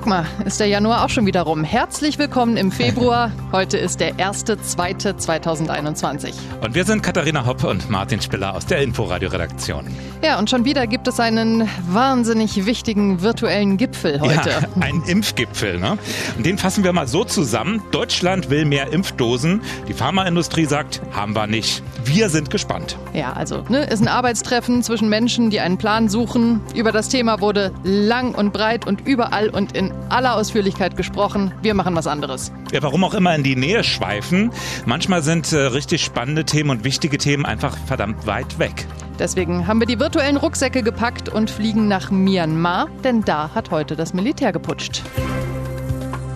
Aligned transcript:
guck 0.00 0.08
mal, 0.08 0.24
ist 0.46 0.58
der 0.58 0.66
Januar 0.66 1.04
auch 1.04 1.10
schon 1.10 1.26
wieder 1.26 1.42
rum. 1.42 1.62
Herzlich 1.62 2.18
willkommen 2.18 2.56
im 2.56 2.72
Februar. 2.72 3.30
Heute 3.52 3.76
ist 3.76 4.00
der 4.00 4.14
1.2.2021. 4.14 6.32
Und 6.62 6.74
wir 6.74 6.86
sind 6.86 7.02
Katharina 7.02 7.44
Hopp 7.44 7.64
und 7.64 7.90
Martin 7.90 8.22
Spiller 8.22 8.54
aus 8.54 8.64
der 8.64 8.80
Inforadio-Redaktion. 8.80 9.88
Ja, 10.22 10.38
und 10.38 10.48
schon 10.48 10.64
wieder 10.64 10.86
gibt 10.86 11.06
es 11.06 11.20
einen 11.20 11.68
wahnsinnig 11.86 12.64
wichtigen 12.64 13.20
virtuellen 13.20 13.76
Gipfel 13.76 14.22
heute. 14.22 14.48
Ja, 14.48 14.60
ein 14.80 15.02
Impfgipfel, 15.06 15.78
ne? 15.78 15.98
Und 16.34 16.46
den 16.46 16.56
fassen 16.56 16.82
wir 16.82 16.94
mal 16.94 17.06
so 17.06 17.24
zusammen. 17.24 17.82
Deutschland 17.90 18.48
will 18.48 18.64
mehr 18.64 18.94
Impfdosen. 18.94 19.60
Die 19.86 19.92
Pharmaindustrie 19.92 20.64
sagt, 20.64 21.02
haben 21.12 21.34
wir 21.34 21.46
nicht. 21.46 21.82
Wir 22.04 22.30
sind 22.30 22.48
gespannt. 22.48 22.96
Ja, 23.12 23.34
also, 23.34 23.64
ne, 23.68 23.84
ist 23.84 24.00
ein 24.00 24.08
Arbeitstreffen 24.08 24.82
zwischen 24.82 25.10
Menschen, 25.10 25.50
die 25.50 25.60
einen 25.60 25.76
Plan 25.76 26.08
suchen. 26.08 26.62
Über 26.74 26.90
das 26.90 27.10
Thema 27.10 27.42
wurde 27.42 27.72
lang 27.82 28.34
und 28.34 28.54
breit 28.54 28.86
und 28.86 29.06
überall 29.06 29.50
und 29.50 29.76
in 29.76 29.89
aller 30.08 30.36
Ausführlichkeit 30.36 30.96
gesprochen. 30.96 31.52
Wir 31.62 31.74
machen 31.74 31.94
was 31.94 32.06
anderes. 32.06 32.52
Ja, 32.72 32.82
warum 32.82 33.04
auch 33.04 33.14
immer 33.14 33.34
in 33.34 33.42
die 33.42 33.56
Nähe 33.56 33.84
schweifen. 33.84 34.50
Manchmal 34.86 35.22
sind 35.22 35.52
äh, 35.52 35.58
richtig 35.58 36.04
spannende 36.04 36.44
Themen 36.44 36.70
und 36.70 36.84
wichtige 36.84 37.18
Themen 37.18 37.46
einfach 37.46 37.76
verdammt 37.86 38.26
weit 38.26 38.58
weg. 38.58 38.86
Deswegen 39.18 39.66
haben 39.66 39.80
wir 39.80 39.86
die 39.86 40.00
virtuellen 40.00 40.38
Rucksäcke 40.38 40.82
gepackt 40.82 41.28
und 41.28 41.50
fliegen 41.50 41.88
nach 41.88 42.10
Myanmar, 42.10 42.88
denn 43.04 43.22
da 43.22 43.50
hat 43.54 43.70
heute 43.70 43.94
das 43.94 44.14
Militär 44.14 44.52
geputscht. 44.52 45.02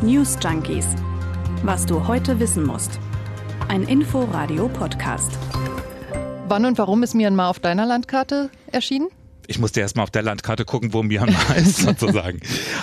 News 0.03 0.37
Junkies. 0.43 0.87
Was 1.63 1.87
du 1.87 2.07
heute 2.07 2.41
wissen 2.41 2.67
musst. 2.67 2.99
Ein 3.69 3.85
Info-Radio-Podcast. 3.85 5.39
Wann 6.47 6.67
und 6.67 6.77
warum 6.77 7.03
ist 7.03 7.15
Myanmar 7.15 7.49
auf 7.49 7.59
deiner 7.59 7.87
Landkarte 7.87 8.51
erschienen? 8.71 9.09
Ich 9.49 9.59
musste 9.59 9.81
erst 9.81 9.97
mal 9.97 10.03
auf 10.03 10.11
der 10.11 10.23
Landkarte 10.23 10.65
gucken, 10.65 10.93
wo 10.93 11.03
Myanmar 11.03 11.57
ist 11.57 11.79
sozusagen. 11.79 12.41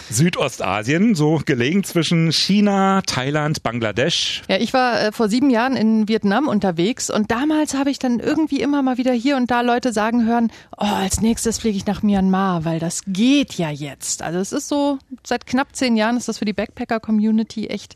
Südostasien, 0.09 1.15
so 1.15 1.41
gelegen 1.45 1.83
zwischen 1.83 2.31
China, 2.31 3.01
Thailand, 3.05 3.63
Bangladesch. 3.63 4.41
Ja, 4.47 4.57
ich 4.57 4.73
war 4.73 5.01
äh, 5.01 5.11
vor 5.11 5.29
sieben 5.29 5.49
Jahren 5.49 5.75
in 5.75 6.07
Vietnam 6.07 6.47
unterwegs 6.47 7.09
und 7.09 7.31
damals 7.31 7.73
habe 7.73 7.89
ich 7.89 7.99
dann 7.99 8.19
irgendwie 8.19 8.61
immer 8.61 8.81
mal 8.81 8.97
wieder 8.97 9.13
hier 9.13 9.37
und 9.37 9.51
da 9.51 9.61
Leute 9.61 9.93
sagen 9.93 10.25
hören, 10.25 10.51
oh, 10.77 10.85
als 10.85 11.21
nächstes 11.21 11.59
fliege 11.59 11.77
ich 11.77 11.85
nach 11.85 12.03
Myanmar, 12.03 12.65
weil 12.65 12.79
das 12.79 13.03
geht 13.07 13.53
ja 13.55 13.69
jetzt. 13.69 14.21
Also 14.21 14.39
es 14.39 14.51
ist 14.51 14.67
so, 14.67 14.99
seit 15.23 15.45
knapp 15.45 15.75
zehn 15.75 15.95
Jahren 15.95 16.17
ist 16.17 16.27
das 16.27 16.37
für 16.37 16.45
die 16.45 16.53
Backpacker-Community 16.53 17.67
echt 17.67 17.95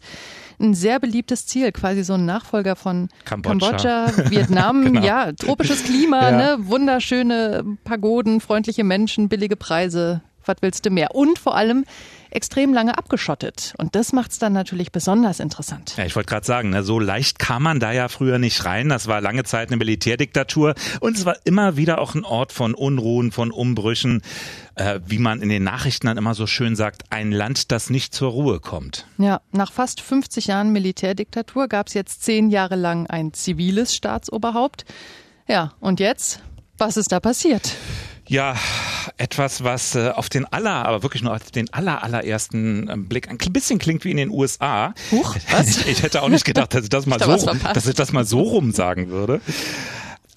ein 0.59 0.73
sehr 0.73 0.99
beliebtes 0.99 1.45
Ziel, 1.47 1.71
quasi 1.71 2.03
so 2.03 2.13
ein 2.13 2.25
Nachfolger 2.25 2.75
von 2.75 3.09
Kambodscha, 3.25 3.67
Kambodscha 4.07 4.29
Vietnam. 4.31 4.83
genau. 4.85 5.01
Ja, 5.05 5.31
tropisches 5.33 5.83
Klima, 5.83 6.29
ja. 6.29 6.57
ne, 6.57 6.67
wunderschöne 6.67 7.63
Pagoden, 7.83 8.41
freundliche 8.41 8.83
Menschen, 8.83 9.29
billige 9.29 9.55
Preise. 9.55 10.21
Was 10.47 10.57
willst 10.61 10.85
du 10.85 10.89
mehr? 10.89 11.15
Und 11.15 11.39
vor 11.39 11.55
allem 11.55 11.85
extrem 12.35 12.73
lange 12.73 12.97
abgeschottet. 12.97 13.73
Und 13.77 13.95
das 13.95 14.11
macht 14.11 14.31
es 14.31 14.39
dann 14.39 14.53
natürlich 14.53 14.91
besonders 14.91 15.39
interessant. 15.39 15.95
Ja, 15.97 16.05
ich 16.05 16.15
wollte 16.15 16.29
gerade 16.29 16.45
sagen, 16.45 16.69
ne, 16.69 16.83
so 16.83 16.99
leicht 16.99 17.39
kam 17.39 17.63
man 17.63 17.79
da 17.79 17.91
ja 17.91 18.09
früher 18.09 18.39
nicht 18.39 18.65
rein. 18.65 18.89
Das 18.89 19.07
war 19.07 19.21
lange 19.21 19.43
Zeit 19.45 19.69
eine 19.69 19.77
Militärdiktatur 19.77 20.75
und 20.99 21.17
es 21.17 21.25
war 21.25 21.37
immer 21.45 21.77
wieder 21.77 21.99
auch 21.99 22.13
ein 22.13 22.25
Ort 22.25 22.51
von 22.51 22.73
Unruhen, 22.73 23.31
von 23.31 23.51
Umbrüchen, 23.51 24.21
äh, 24.75 24.99
wie 25.05 25.17
man 25.17 25.41
in 25.41 25.49
den 25.49 25.63
Nachrichten 25.63 26.07
dann 26.07 26.17
immer 26.17 26.35
so 26.35 26.45
schön 26.45 26.75
sagt, 26.75 27.03
ein 27.09 27.31
Land, 27.31 27.71
das 27.71 27.89
nicht 27.89 28.13
zur 28.13 28.31
Ruhe 28.31 28.59
kommt. 28.59 29.07
Ja, 29.17 29.41
nach 29.51 29.71
fast 29.71 30.01
50 30.01 30.47
Jahren 30.47 30.71
Militärdiktatur 30.73 31.67
gab 31.69 31.87
es 31.87 31.93
jetzt 31.93 32.23
zehn 32.23 32.49
Jahre 32.49 32.75
lang 32.75 33.07
ein 33.07 33.33
ziviles 33.33 33.95
Staatsoberhaupt. 33.95 34.83
Ja, 35.47 35.73
und 35.79 35.99
jetzt? 35.99 36.41
Was 36.77 36.97
ist 36.97 37.13
da 37.13 37.21
passiert? 37.21 37.75
Ja, 38.27 38.55
etwas, 39.17 39.63
was 39.63 39.95
äh, 39.95 40.09
auf 40.09 40.29
den 40.29 40.45
aller, 40.45 40.85
aber 40.85 41.03
wirklich 41.03 41.23
nur 41.23 41.33
auf 41.33 41.51
den 41.51 41.71
aller, 41.73 42.03
allerersten 42.03 42.89
ähm, 42.89 43.07
Blick 43.07 43.29
ein 43.29 43.37
bisschen 43.37 43.79
klingt 43.79 44.03
wie 44.03 44.11
in 44.11 44.17
den 44.17 44.29
USA. 44.29 44.93
Huch, 45.11 45.35
was? 45.49 45.77
Ich, 45.77 45.87
ich 45.87 46.03
hätte 46.03 46.21
auch 46.21 46.29
nicht 46.29 46.45
gedacht, 46.45 46.73
dass 46.73 46.83
ich 46.83 46.89
das 46.89 47.05
mal 47.05 47.19
so, 47.19 47.53
dass 47.73 47.87
ich 47.87 47.95
das 47.95 48.11
mal 48.11 48.25
so 48.25 48.41
rum 48.41 48.71
sagen 48.71 49.09
würde. 49.09 49.41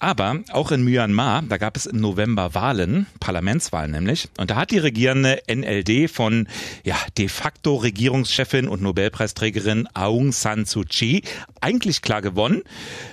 Aber 0.01 0.39
auch 0.53 0.71
in 0.71 0.85
Myanmar, 0.85 1.41
da 1.41 1.57
gab 1.57 1.75
es 1.75 1.85
im 1.85 1.99
November 1.99 2.53
Wahlen, 2.53 3.05
Parlamentswahlen 3.19 3.91
nämlich, 3.91 4.29
und 4.37 4.49
da 4.49 4.55
hat 4.55 4.71
die 4.71 4.77
regierende 4.77 5.41
NLD 5.53 6.09
von 6.09 6.47
ja, 6.85 6.95
de 7.17 7.27
facto 7.27 7.75
Regierungschefin 7.75 8.69
und 8.69 8.81
Nobelpreisträgerin 8.81 9.89
Aung 9.93 10.31
San 10.31 10.63
Suu 10.63 10.83
Kyi 10.89 11.23
eigentlich 11.59 12.01
klar 12.01 12.21
gewonnen, 12.21 12.61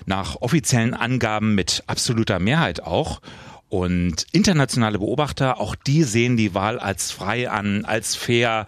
nach 0.07 0.37
offiziellen 0.37 0.95
Angaben 0.95 1.57
mit 1.57 1.83
absoluter 1.89 2.39
Mehrheit 2.39 2.81
auch. 2.81 3.21
Und 3.69 4.27
internationale 4.33 4.99
Beobachter, 4.99 5.61
auch 5.61 5.75
die 5.75 6.05
sehen 6.05 6.37
die 6.37 6.55
Wahl 6.55 6.79
als 6.79 7.11
frei 7.11 7.51
an, 7.51 7.85
als 7.85 8.15
fair, 8.15 8.67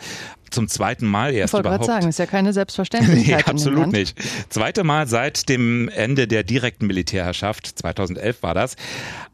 zum 0.50 0.66
zweiten 0.68 1.06
Mal 1.06 1.34
erst 1.34 1.50
ich 1.50 1.54
wollte 1.54 1.68
überhaupt. 1.68 1.84
sagen, 1.84 2.08
ist 2.08 2.18
ja 2.18 2.26
keine 2.26 2.52
Selbstverständlichkeit. 2.54 3.46
nee, 3.46 3.50
absolut 3.50 3.92
nicht. 3.92 4.18
Zweite 4.48 4.82
Mal 4.82 5.06
seit 5.06 5.48
dem 5.48 5.88
Ende 5.88 6.26
der 6.26 6.42
direkten 6.42 6.86
Militärherrschaft, 6.86 7.66
2011 7.78 8.42
war 8.42 8.54
das. 8.54 8.76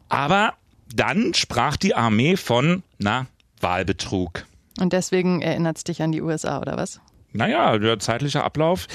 Aber 0.09 0.55
dann 0.95 1.35
sprach 1.35 1.77
die 1.77 1.95
Armee 1.95 2.37
von, 2.37 2.83
na, 2.99 3.27
Wahlbetrug. 3.61 4.45
Und 4.81 4.93
deswegen 4.93 5.41
erinnert 5.41 5.79
es 5.79 5.85
dich 5.85 6.03
an 6.03 6.13
die 6.13 6.21
USA, 6.21 6.61
oder 6.61 6.77
was? 6.77 7.01
Naja, 7.37 7.77
der 7.79 7.99
zeitliche 7.99 8.45
Ablauf. 8.45 8.87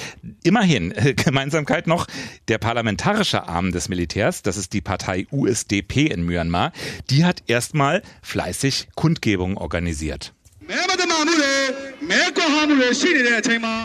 Immerhin, 0.43 0.93
Gemeinsamkeit 1.25 1.87
noch, 1.87 2.07
der 2.47 2.57
parlamentarische 2.57 3.49
Arm 3.49 3.73
des 3.73 3.89
Militärs, 3.89 4.41
das 4.41 4.55
ist 4.55 4.71
die 4.71 4.79
Partei 4.79 5.27
USDP 5.29 6.07
in 6.07 6.25
Myanmar, 6.25 6.71
die 7.09 7.25
hat 7.25 7.43
erstmal 7.47 8.01
fleißig 8.21 8.87
Kundgebungen 8.95 9.57
organisiert. 9.57 10.33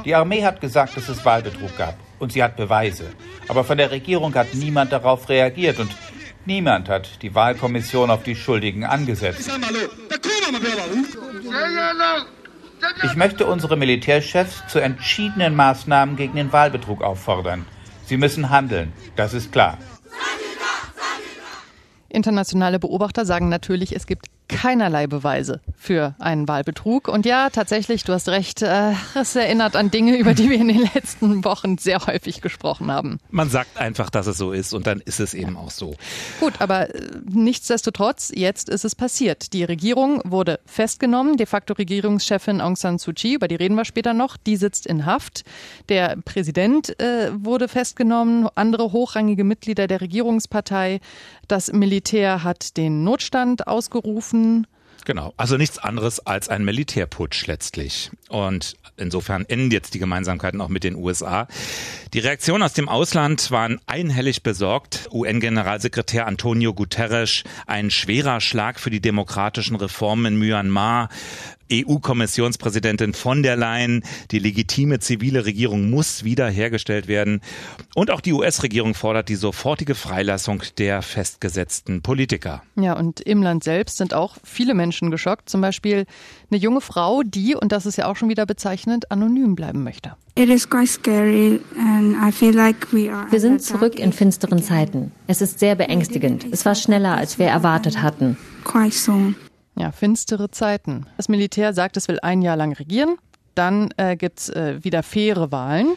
Die 0.04 0.14
Armee 0.14 0.44
hat 0.44 0.60
gesagt, 0.60 0.96
dass 0.96 1.08
es 1.08 1.24
Wahlbetrug 1.24 1.76
gab 1.76 1.98
und 2.20 2.32
sie 2.32 2.42
hat 2.42 2.56
Beweise. 2.56 3.06
Aber 3.48 3.64
von 3.64 3.76
der 3.76 3.90
Regierung 3.90 4.32
hat 4.36 4.54
niemand 4.54 4.92
darauf 4.92 5.28
reagiert 5.28 5.80
und 5.80 5.90
niemand 6.44 6.88
hat 6.88 7.22
die 7.22 7.34
Wahlkommission 7.34 8.08
auf 8.08 8.22
die 8.22 8.36
Schuldigen 8.36 8.84
angesetzt. 8.84 9.50
Ich 13.04 13.16
möchte 13.16 13.46
unsere 13.46 13.76
Militärchefs 13.76 14.62
zu 14.68 14.78
entschiedenen 14.78 15.54
Maßnahmen 15.54 16.16
gegen 16.16 16.36
den 16.36 16.52
Wahlbetrug 16.52 17.02
auffordern. 17.02 17.66
Sie 18.06 18.16
müssen 18.16 18.50
handeln, 18.50 18.92
das 19.16 19.34
ist 19.34 19.52
klar. 19.52 19.78
Internationale 22.08 22.78
Beobachter 22.78 23.24
sagen 23.24 23.48
natürlich, 23.48 23.94
es 23.94 24.06
gibt 24.06 24.26
keinerlei 24.54 25.06
Beweise 25.06 25.60
für 25.76 26.14
einen 26.18 26.48
Wahlbetrug. 26.48 27.08
Und 27.08 27.26
ja, 27.26 27.50
tatsächlich, 27.50 28.04
du 28.04 28.12
hast 28.12 28.28
recht, 28.28 28.62
äh, 28.62 28.92
es 29.14 29.36
erinnert 29.36 29.76
an 29.76 29.90
Dinge, 29.90 30.16
über 30.16 30.34
die 30.34 30.50
wir 30.50 30.58
in 30.58 30.68
den 30.68 30.88
letzten 30.94 31.44
Wochen 31.44 31.78
sehr 31.78 32.06
häufig 32.06 32.40
gesprochen 32.40 32.90
haben. 32.90 33.18
Man 33.30 33.50
sagt 33.50 33.78
einfach, 33.78 34.10
dass 34.10 34.26
es 34.26 34.38
so 34.38 34.52
ist 34.52 34.72
und 34.72 34.86
dann 34.86 35.00
ist 35.00 35.20
es 35.20 35.34
eben 35.34 35.56
auch 35.56 35.70
so. 35.70 35.94
Gut, 36.40 36.54
aber 36.60 36.94
äh, 36.94 37.10
nichtsdestotrotz, 37.30 38.32
jetzt 38.34 38.68
ist 38.68 38.84
es 38.84 38.94
passiert. 38.94 39.52
Die 39.52 39.64
Regierung 39.64 40.20
wurde 40.24 40.60
festgenommen, 40.66 41.36
de 41.36 41.46
facto 41.46 41.74
Regierungschefin 41.74 42.60
Aung 42.60 42.76
San 42.76 42.98
Suu 42.98 43.12
Kyi, 43.12 43.34
über 43.34 43.48
die 43.48 43.56
reden 43.56 43.74
wir 43.74 43.84
später 43.84 44.14
noch, 44.14 44.36
die 44.36 44.56
sitzt 44.56 44.86
in 44.86 45.06
Haft. 45.06 45.44
Der 45.88 46.16
Präsident 46.24 46.98
äh, 47.00 47.30
wurde 47.34 47.68
festgenommen, 47.68 48.48
andere 48.54 48.92
hochrangige 48.92 49.44
Mitglieder 49.44 49.86
der 49.86 50.00
Regierungspartei. 50.00 51.00
Das 51.48 51.72
Militär 51.72 52.42
hat 52.42 52.76
den 52.76 53.04
Notstand 53.04 53.66
ausgerufen. 53.66 54.43
Genau, 55.04 55.34
also 55.36 55.58
nichts 55.58 55.78
anderes 55.78 56.26
als 56.26 56.48
ein 56.48 56.64
Militärputsch 56.64 57.46
letztlich. 57.46 58.10
Und 58.30 58.74
insofern 58.96 59.44
enden 59.44 59.70
jetzt 59.70 59.92
die 59.92 59.98
Gemeinsamkeiten 59.98 60.60
auch 60.62 60.68
mit 60.68 60.82
den 60.82 60.96
USA. 60.96 61.46
Die 62.14 62.20
Reaktionen 62.20 62.62
aus 62.62 62.72
dem 62.72 62.88
Ausland 62.88 63.50
waren 63.50 63.80
einhellig 63.86 64.42
besorgt. 64.42 65.08
UN-Generalsekretär 65.12 66.26
Antonio 66.26 66.72
Guterres, 66.72 67.44
ein 67.66 67.90
schwerer 67.90 68.40
Schlag 68.40 68.80
für 68.80 68.90
die 68.90 69.00
demokratischen 69.00 69.76
Reformen 69.76 70.34
in 70.34 70.38
Myanmar. 70.38 71.10
EU-Kommissionspräsidentin 71.72 73.14
von 73.14 73.42
der 73.42 73.56
Leyen, 73.56 74.04
die 74.30 74.38
legitime 74.38 74.98
zivile 74.98 75.44
Regierung 75.44 75.90
muss 75.90 76.24
wiederhergestellt 76.24 77.08
werden. 77.08 77.40
Und 77.94 78.10
auch 78.10 78.20
die 78.20 78.32
US-Regierung 78.32 78.94
fordert 78.94 79.28
die 79.28 79.34
sofortige 79.34 79.94
Freilassung 79.94 80.62
der 80.78 81.02
festgesetzten 81.02 82.02
Politiker. 82.02 82.62
Ja, 82.76 82.96
und 82.96 83.20
im 83.20 83.42
Land 83.42 83.64
selbst 83.64 83.96
sind 83.96 84.14
auch 84.14 84.36
viele 84.44 84.74
Menschen 84.74 85.10
geschockt. 85.10 85.48
Zum 85.48 85.60
Beispiel 85.60 86.06
eine 86.50 86.60
junge 86.60 86.80
Frau, 86.80 87.22
die, 87.22 87.54
und 87.54 87.72
das 87.72 87.86
ist 87.86 87.96
ja 87.96 88.06
auch 88.06 88.16
schon 88.16 88.28
wieder 88.28 88.46
bezeichnend, 88.46 89.10
anonym 89.10 89.54
bleiben 89.54 89.82
möchte. 89.82 90.16
Wir 90.36 90.58
sind 93.40 93.62
zurück 93.62 93.98
in 93.98 94.12
finsteren 94.12 94.62
Zeiten. 94.62 95.12
Es 95.26 95.40
ist 95.40 95.60
sehr 95.60 95.76
beängstigend. 95.76 96.46
Es 96.50 96.66
war 96.66 96.74
schneller, 96.74 97.16
als 97.16 97.38
wir 97.38 97.46
erwartet 97.46 98.02
hatten. 98.02 98.36
Ja, 99.76 99.90
finstere 99.92 100.50
Zeiten. 100.50 101.06
Das 101.16 101.28
Militär 101.28 101.72
sagt, 101.74 101.96
es 101.96 102.08
will 102.08 102.20
ein 102.20 102.42
Jahr 102.42 102.56
lang 102.56 102.72
regieren. 102.72 103.16
dann 103.54 103.90
äh, 103.96 104.16
gibt's 104.16 104.48
äh, 104.48 104.82
wieder 104.82 105.02
faire 105.02 105.52
Wahlen. 105.52 105.94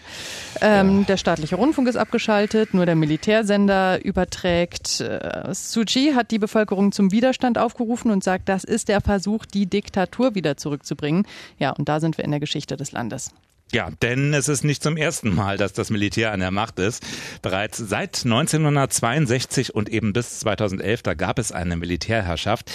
Ähm, 0.61 0.99
ja. 0.99 1.05
Der 1.05 1.17
staatliche 1.17 1.55
Rundfunk 1.55 1.87
ist 1.87 1.95
abgeschaltet, 1.95 2.73
nur 2.73 2.85
der 2.85 2.95
Militärsender 2.95 4.03
überträgt. 4.03 5.01
Äh, 5.01 5.53
Suu 5.53 5.83
Kyi 5.83 6.13
hat 6.13 6.31
die 6.31 6.39
Bevölkerung 6.39 6.91
zum 6.91 7.11
Widerstand 7.11 7.57
aufgerufen 7.57 8.11
und 8.11 8.23
sagt, 8.23 8.47
das 8.49 8.63
ist 8.63 8.89
der 8.89 9.01
Versuch, 9.01 9.45
die 9.45 9.65
Diktatur 9.65 10.35
wieder 10.35 10.57
zurückzubringen. 10.57 11.25
Ja, 11.57 11.71
und 11.71 11.89
da 11.89 11.99
sind 11.99 12.17
wir 12.17 12.25
in 12.25 12.31
der 12.31 12.39
Geschichte 12.39 12.77
des 12.77 12.91
Landes. 12.91 13.31
Ja, 13.73 13.89
denn 14.01 14.33
es 14.33 14.47
ist 14.47 14.63
nicht 14.63 14.81
zum 14.81 14.95
ersten 14.95 15.35
Mal, 15.35 15.57
dass 15.57 15.73
das 15.73 15.89
Militär 15.89 16.31
an 16.31 16.39
der 16.39 16.51
Macht 16.51 16.79
ist. 16.79 17.05
Bereits 17.41 17.77
seit 17.77 18.23
1962 18.23 19.75
und 19.75 19.89
eben 19.89 20.13
bis 20.13 20.39
2011, 20.39 21.03
da 21.03 21.15
gab 21.15 21.37
es 21.37 21.51
eine 21.51 21.75
Militärherrschaft. 21.75 22.71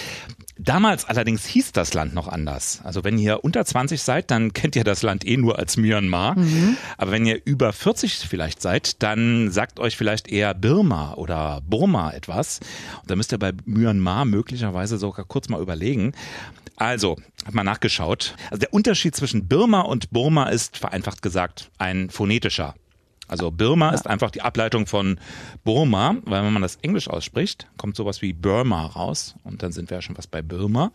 Damals 0.65 1.05
allerdings 1.05 1.45
hieß 1.45 1.73
das 1.73 1.93
Land 1.93 2.15
noch 2.15 2.29
anders. 2.29 2.81
Also 2.85 3.03
wenn 3.03 3.19
ihr 3.19 3.43
unter 3.43 3.65
20 3.65 4.01
seid, 4.01 4.31
dann 4.31 4.53
kennt 4.53 4.77
ihr 4.77 4.85
das 4.85 5.03
Land 5.03 5.27
eh 5.27 5.37
nur 5.37 5.59
als 5.59 5.77
Myanmar. 5.77 6.39
Mhm. 6.39 6.77
Aber 6.97 7.11
wenn 7.11 7.27
ihr 7.27 7.41
über 7.45 7.73
40 7.73 8.19
vielleicht 8.19 8.63
seid, 8.63 9.03
dann 9.03 9.51
sagt 9.51 9.81
euch 9.81 9.97
vielleicht 9.97 10.29
eher 10.29 10.55
Birma 10.55 11.15
oder 11.15 11.63
Burma 11.69 12.13
etwas. 12.13 12.61
Und 13.01 13.11
da 13.11 13.17
müsst 13.17 13.33
ihr 13.33 13.39
bei 13.39 13.53
Myanmar 13.65 14.25
möglicherweise 14.25 14.99
sogar 14.99 15.25
kurz 15.25 15.49
mal 15.49 15.61
überlegen. 15.61 16.13
Also, 16.77 17.17
hab 17.45 17.55
mal 17.55 17.65
nachgeschaut. 17.65 18.35
Also 18.51 18.61
der 18.61 18.73
Unterschied 18.73 19.17
zwischen 19.17 19.49
Birma 19.49 19.81
und 19.81 20.11
Burma 20.11 20.49
ist 20.49 20.79
vereinfacht 20.79 21.23
gesagt 21.23 21.71
ein 21.79 22.09
phonetischer. 22.09 22.75
Also 23.29 23.51
Birma 23.51 23.91
ist 23.91 24.07
einfach 24.07 24.31
die 24.31 24.43
Ableitung 24.43 24.87
von 24.87 25.19
Burma, 25.65 26.17
weil 26.25 26.45
wenn 26.45 26.53
man 26.53 26.63
das 26.63 26.77
Englisch 26.77 27.09
ausspricht, 27.09 27.69
kommt 27.77 27.97
sowas 27.97 28.21
wie 28.21 28.33
Burma 28.33 28.85
raus 28.87 29.37
und 29.45 29.63
dann 29.63 29.73
sind 29.73 29.91
wir 29.91 29.99
ja 29.99 30.03
schon 30.03 30.19
was 30.19 30.27
bei 30.27 30.43
Birma. 30.43 30.93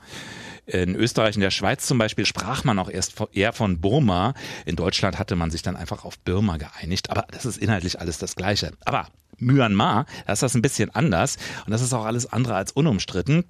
In 0.65 0.95
Österreich 0.95 1.35
und 1.35 1.41
der 1.41 1.51
Schweiz 1.51 1.87
zum 1.87 1.97
Beispiel 1.97 2.25
sprach 2.25 2.63
man 2.63 2.77
auch 2.79 2.89
erst 2.89 3.15
eher 3.31 3.53
von 3.53 3.79
Burma. 3.79 4.33
In 4.65 4.75
Deutschland 4.75 5.17
hatte 5.17 5.35
man 5.35 5.49
sich 5.49 5.61
dann 5.61 5.75
einfach 5.75 6.03
auf 6.05 6.19
Birma 6.19 6.57
geeinigt, 6.57 7.09
aber 7.09 7.25
das 7.31 7.45
ist 7.45 7.57
inhaltlich 7.57 7.99
alles 7.99 8.17
das 8.17 8.35
Gleiche. 8.35 8.71
Aber 8.85 9.07
Myanmar, 9.39 10.05
da 10.25 10.33
ist 10.33 10.43
das 10.43 10.55
ein 10.55 10.61
bisschen 10.61 10.93
anders 10.93 11.37
und 11.65 11.71
das 11.71 11.81
ist 11.81 11.93
auch 11.93 12.05
alles 12.05 12.31
andere 12.31 12.55
als 12.55 12.71
unumstritten. 12.71 13.45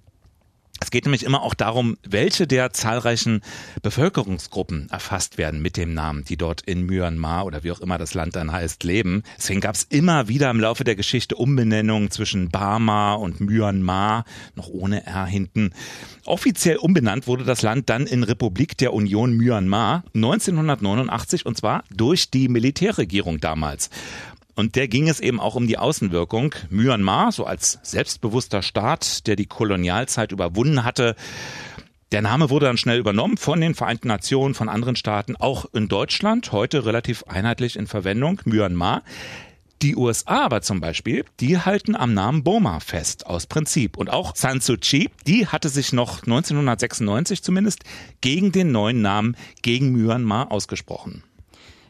Es 0.88 0.92
geht 0.92 1.04
nämlich 1.04 1.24
immer 1.24 1.44
auch 1.44 1.54
darum, 1.54 1.98
welche 2.08 2.48
der 2.48 2.72
zahlreichen 2.72 3.42
Bevölkerungsgruppen 3.82 4.88
erfasst 4.90 5.38
werden 5.38 5.62
mit 5.62 5.76
dem 5.76 5.94
Namen, 5.94 6.24
die 6.24 6.38
dort 6.38 6.62
in 6.62 6.86
Myanmar 6.86 7.46
oder 7.46 7.66
wie 7.66 7.74
auch 7.74 7.82
immer 7.82 7.98
das 7.98 8.14
Land 8.14 8.38
dann 8.38 8.54
heißt, 8.54 8.86
leben. 8.86 9.24
Deswegen 9.36 9.60
gab 9.60 9.76
es 9.76 9.84
immer 9.84 10.30
wieder 10.30 10.50
im 10.50 10.62
Laufe 10.62 10.86
der 10.86 10.96
Geschichte 10.96 11.36
Umbenennungen 11.36 12.10
zwischen 12.10 12.52
Burma 12.52 13.16
und 13.16 13.42
Myanmar, 13.42 14.24
noch 14.56 14.70
ohne 14.70 15.06
R 15.06 15.26
hinten. 15.26 15.72
Offiziell 16.24 16.78
umbenannt 16.78 17.28
wurde 17.28 17.44
das 17.44 17.64
Land 17.64 17.90
dann 17.90 18.08
in 18.08 18.24
Republik 18.24 18.78
der 18.78 18.94
Union 18.94 19.34
Myanmar 19.36 20.06
1989 20.16 21.46
und 21.46 21.58
zwar 21.58 21.84
durch 21.94 22.32
die 22.32 22.48
Militärregierung 22.48 23.42
damals. 23.42 23.90
Und 24.58 24.76
der 24.76 24.88
ging 24.88 25.08
es 25.08 25.20
eben 25.20 25.40
auch 25.40 25.54
um 25.54 25.68
die 25.68 25.78
Außenwirkung. 25.78 26.56
Myanmar, 26.72 27.32
so 27.32 27.46
als 27.46 27.78
selbstbewusster 27.84 28.64
Staat, 28.64 29.28
der 29.28 29.36
die 29.36 29.46
Kolonialzeit 29.46 30.32
überwunden 30.32 30.84
hatte, 30.84 31.16
der 32.12 32.24
Name 32.24 32.50
wurde 32.50 32.66
dann 32.66 32.78
schnell 32.78 32.98
übernommen 32.98 33.38
von 33.38 33.62
den 33.62 33.76
Vereinten 33.76 34.08
Nationen, 34.08 34.56
von 34.56 34.68
anderen 34.68 34.96
Staaten, 34.96 35.36
auch 35.36 35.66
in 35.74 35.88
Deutschland, 35.88 36.52
heute 36.54 36.88
relativ 36.88 37.24
einheitlich 37.26 37.76
in 37.76 37.86
Verwendung, 37.86 38.42
Myanmar. 38.46 39.04
Die 39.84 39.96
USA 39.96 40.46
aber 40.46 40.64
zum 40.64 40.80
Beispiel, 40.80 41.24
die 41.40 41.60
halten 41.60 41.96
am 41.96 42.16
Namen 42.16 42.44
Burma 42.44 42.80
fest, 42.80 43.28
aus 43.28 43.46
Prinzip. 43.46 43.96
Und 43.96 44.10
auch 44.10 44.36
San 44.36 44.60
Suu 44.60 44.78
Kyi, 44.82 45.12
die 45.28 45.46
hatte 45.46 45.70
sich 45.70 45.94
noch 45.94 46.24
1996 46.24 47.44
zumindest 47.44 47.84
gegen 48.22 48.52
den 48.52 48.72
neuen 48.72 49.04
Namen, 49.04 49.38
gegen 49.62 49.92
Myanmar 49.92 50.52
ausgesprochen. 50.52 51.22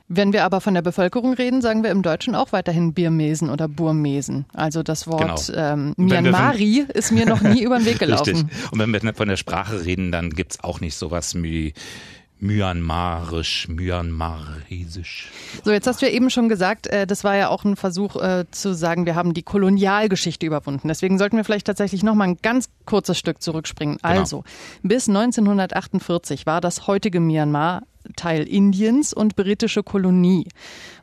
Wenn 0.10 0.32
wir 0.32 0.46
aber 0.46 0.62
von 0.62 0.74
der 0.74 0.82
Bevölkerung 0.82 1.34
reden, 1.34 1.62
sagen 1.62 1.84
wir 1.84 1.92
im 1.92 2.02
Deutschen 2.02 2.34
auch 2.34 2.54
weiterhin 2.54 2.94
Birmesen 2.94 3.50
oder 3.50 3.68
Burmesen. 3.68 4.46
Also 4.54 4.82
das 4.82 5.06
Wort 5.08 5.48
genau. 5.48 5.60
ähm, 5.60 5.94
Myanmari 5.98 6.86
von, 6.86 6.96
ist 6.96 7.12
mir 7.12 7.26
noch 7.26 7.42
nie 7.42 7.64
über 7.64 7.78
den 7.78 7.86
Weg 7.86 8.00
gelaufen. 8.00 8.36
Richtig. 8.36 8.72
Und 8.72 8.80
wenn 8.80 8.92
wir 8.92 9.14
von 9.14 9.28
der 9.28 9.36
Sprache 9.36 9.84
reden, 9.84 10.14
dann 10.14 10.30
gibt's 10.30 10.64
auch 10.64 10.80
nicht 10.80 10.96
sowas 10.96 11.36
wie 11.36 11.74
Myanmarisch, 12.40 13.68
Myanmaresisch. 13.68 15.32
So, 15.64 15.72
jetzt 15.72 15.88
hast 15.88 16.02
du 16.02 16.06
ja 16.06 16.12
eben 16.12 16.30
schon 16.30 16.50
gesagt, 16.50 16.88
äh, 16.88 17.08
das 17.08 17.24
war 17.24 17.36
ja 17.36 17.50
auch 17.50 17.66
ein 17.66 17.76
Versuch 17.76 18.16
äh, 18.16 18.46
zu 18.52 18.76
sagen, 18.76 19.06
wir 19.06 19.16
haben 19.16 19.34
die 19.34 19.42
Kolonialgeschichte 19.42 20.46
überwunden. 20.46 20.88
Deswegen 20.88 21.18
sollten 21.18 21.36
wir 21.36 21.44
vielleicht 21.44 21.66
tatsächlich 21.66 22.04
noch 22.04 22.14
mal 22.14 22.26
ein 22.26 22.38
ganz 22.42 22.70
kurzes 22.86 23.18
Stück 23.18 23.42
zurückspringen. 23.42 23.98
Genau. 23.98 24.08
Also, 24.08 24.44
bis 24.84 25.10
1948 25.10 26.46
war 26.46 26.62
das 26.62 26.86
heutige 26.86 27.20
Myanmar 27.20 27.82
Teil 28.16 28.44
Indiens 28.48 29.14
und 29.14 29.36
britische 29.36 29.84
Kolonie. 29.84 30.48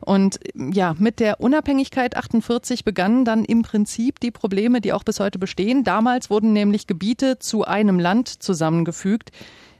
Und 0.01 0.39
ja, 0.55 0.95
mit 0.97 1.19
der 1.19 1.39
Unabhängigkeit 1.39 2.17
48 2.17 2.83
begannen 2.83 3.25
dann 3.25 3.45
im 3.45 3.61
Prinzip 3.61 4.19
die 4.19 4.31
Probleme, 4.31 4.81
die 4.81 4.93
auch 4.93 5.03
bis 5.03 5.19
heute 5.19 5.39
bestehen. 5.39 5.83
Damals 5.83 6.29
wurden 6.29 6.53
nämlich 6.53 6.87
Gebiete 6.87 7.39
zu 7.39 7.65
einem 7.65 7.99
Land 7.99 8.27
zusammengefügt, 8.27 9.31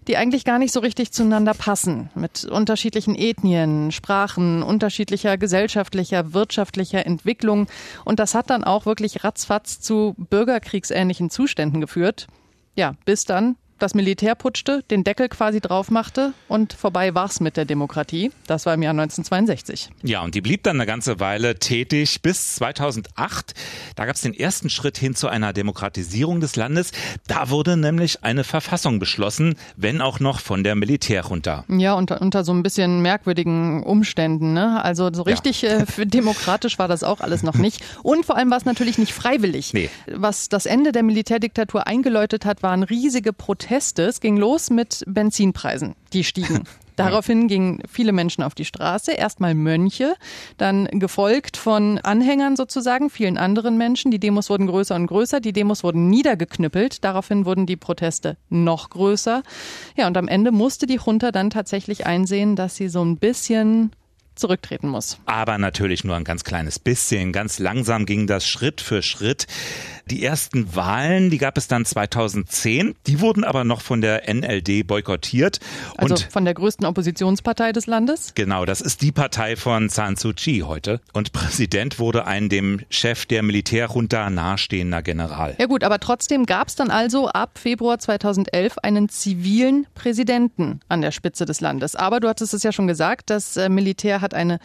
die 0.08 0.18
eigentlich 0.18 0.46
gar 0.46 0.60
nicht 0.60 0.72
so 0.72 0.80
richtig 0.80 1.12
zueinander 1.12 1.54
passen, 1.54 2.10
mit 2.16 2.46
unterschiedlichen 2.46 3.16
Ethnien, 3.16 3.92
Sprachen, 3.92 4.62
unterschiedlicher 4.62 5.38
gesellschaftlicher, 5.38 6.34
wirtschaftlicher 6.34 7.06
Entwicklung. 7.06 7.68
Und 8.04 8.20
das 8.20 8.36
hat 8.36 8.50
dann 8.50 8.64
auch 8.64 8.86
wirklich 8.86 9.24
ratzfatz 9.24 9.80
zu 9.80 10.16
bürgerkriegsähnlichen 10.18 11.30
Zuständen 11.30 11.82
geführt. 11.82 12.28
Ja, 12.76 12.96
bis 13.06 13.26
dann 13.26 13.56
das 13.80 13.94
Militär 13.94 14.36
putschte, 14.36 14.84
den 14.90 15.04
Deckel 15.04 15.28
quasi 15.28 15.60
drauf 15.60 15.92
machte 15.92 16.34
und 16.48 16.74
vorbei 16.74 17.14
war's 17.14 17.42
mit 17.42 17.58
der 17.58 17.66
Demokratie. 17.66 18.32
Das 18.48 18.66
war 18.66 18.74
im 18.74 18.82
Jahr 18.82 18.92
1962. 18.92 19.90
Ja, 20.04 20.22
und 20.24 20.34
die 20.34 20.42
blieb 20.42 20.64
dann 20.64 20.78
eine 20.78 20.86
ganze 20.86 21.20
Weile 21.20 21.60
tätig 21.60 22.22
bis 22.22 22.56
2008. 22.56 23.54
Da 23.96 24.06
gab 24.06 24.16
es 24.16 24.22
den 24.22 24.34
ersten 24.34 24.70
Schritt 24.70 24.98
hin 24.98 25.14
zu 25.14 25.28
einer 25.28 25.52
Demokratisierung 25.52 26.40
des 26.40 26.56
Landes. 26.56 26.92
Da 27.28 27.50
wurde 27.50 27.76
nämlich 27.76 28.24
eine 28.24 28.44
Verfassung 28.44 29.00
beschlossen, 29.00 29.56
wenn 29.76 30.02
auch 30.02 30.20
noch 30.20 30.40
von 30.40 30.64
der 30.64 30.76
Militärjunta. 30.76 31.66
Ja, 31.68 31.94
unter, 31.94 32.22
unter 32.22 32.46
so 32.46 32.54
ein 32.54 32.64
bisschen 32.64 33.02
merkwürdigen 33.02 33.84
Umständen. 33.84 34.54
Ne? 34.54 34.82
Also 34.84 35.10
so 35.14 35.24
richtig 35.24 35.64
ja. 35.64 35.80
äh, 35.80 35.86
demokratisch 36.06 36.80
war 36.80 36.88
das 36.88 37.04
auch 37.04 37.20
alles 37.20 37.44
noch 37.44 37.56
nicht. 37.56 37.84
Und 38.04 38.26
vor 38.26 38.38
allem 38.38 38.50
war 38.52 38.58
es 38.58 38.66
natürlich 38.66 38.98
nicht 38.98 39.14
freiwillig. 39.14 39.74
Nee. 39.74 39.90
Was 40.08 40.48
das 40.48 40.66
Ende 40.66 40.94
der 40.94 41.04
Militärdiktatur 41.04 41.88
eingeläutet 41.88 42.46
hat, 42.46 42.64
waren 42.64 42.84
riesige 42.84 43.34
Proteste 43.34 43.65
Proteste. 43.66 44.04
Es 44.04 44.22
ging 44.22 44.38
los 44.38 44.70
mit 44.70 45.04
Benzinpreisen, 45.08 45.96
die 46.14 46.24
stiegen. 46.24 46.64
Daraufhin 46.96 47.50
gingen 47.50 47.82
viele 47.92 48.14
Menschen 48.14 48.42
auf 48.42 48.56
die 48.56 48.64
Straße, 48.64 49.12
erstmal 49.12 49.54
Mönche, 49.54 50.16
dann 50.58 50.86
gefolgt 50.86 51.58
von 51.58 51.98
Anhängern 51.98 52.56
sozusagen, 52.56 53.10
vielen 53.10 53.38
anderen 53.38 53.78
Menschen. 53.78 54.12
Die 54.12 54.20
Demos 54.20 54.50
wurden 54.50 54.68
größer 54.68 54.96
und 54.96 55.08
größer, 55.08 55.42
die 55.42 55.52
Demos 55.52 55.84
wurden 55.84 56.10
niedergeknüppelt, 56.10 57.04
daraufhin 57.04 57.46
wurden 57.46 57.66
die 57.66 57.76
Proteste 57.76 58.38
noch 58.50 58.92
größer. 58.92 59.44
Ja, 59.98 60.08
und 60.08 60.16
am 60.16 60.30
Ende 60.30 60.52
musste 60.52 60.86
die 60.86 61.00
Junta 61.06 61.32
dann 61.34 61.50
tatsächlich 61.50 62.06
einsehen, 62.06 62.56
dass 62.56 62.78
sie 62.78 62.88
so 62.88 63.04
ein 63.04 63.18
bisschen 63.18 63.92
zurücktreten 64.36 64.88
muss. 64.88 65.18
Aber 65.26 65.58
natürlich 65.58 66.04
nur 66.04 66.16
ein 66.16 66.24
ganz 66.24 66.44
kleines 66.44 66.80
bisschen. 66.80 67.32
Ganz 67.32 67.60
langsam 67.60 68.06
ging 68.06 68.28
das 68.28 68.48
Schritt 68.48 68.82
für 68.82 69.02
Schritt. 69.02 69.48
Die 70.12 70.24
ersten 70.24 70.76
Wahlen, 70.76 71.32
die 71.32 71.40
gab 71.40 71.58
es 71.58 71.68
dann 71.68 71.84
2010. 71.84 72.96
Die 73.08 73.22
wurden 73.22 73.44
aber 73.44 73.64
noch 73.64 73.82
von 73.82 74.02
der 74.02 74.32
NLD 74.32 74.86
boykottiert. 74.86 75.60
Also 75.98 76.14
und 76.14 76.28
von 76.32 76.46
der 76.46 76.54
größten 76.54 76.86
Oppositionspartei 76.86 77.72
des 77.72 77.88
Landes? 77.88 78.34
Genau, 78.36 78.66
das 78.66 78.82
ist 78.82 79.02
die 79.02 79.12
Partei 79.12 79.56
von 79.56 79.90
San 79.90 80.16
Suu 80.16 80.34
Kyi 80.34 80.60
heute. 80.60 81.02
Und 81.14 81.32
Präsident 81.32 81.98
wurde 81.98 82.28
ein 82.28 82.50
dem 82.50 82.82
Chef 82.90 83.26
der 83.26 83.42
Militärjunta 83.42 84.30
nahestehender 84.30 85.02
General. 85.02 85.56
Ja 85.58 85.66
gut, 85.66 85.84
aber 85.84 86.00
trotzdem 86.00 86.46
gab 86.46 86.68
es 86.68 86.76
dann 86.76 86.92
also 86.92 87.28
ab 87.30 87.58
Februar 87.58 87.98
2011 87.98 88.78
einen 88.84 89.10
zivilen 89.10 89.88
Präsidenten 89.96 90.82
an 90.88 91.02
der 91.02 91.12
Spitze 91.12 91.46
des 91.46 91.62
Landes. 91.62 91.96
Aber 91.96 92.20
du 92.20 92.28
hattest 92.28 92.54
es 92.54 92.62
ja 92.62 92.72
schon 92.72 92.86
gesagt, 92.86 93.32
das 93.32 93.58
äh, 93.58 93.70
Militär 93.70 94.22
hat 94.22 94.36
eine 94.36 94.60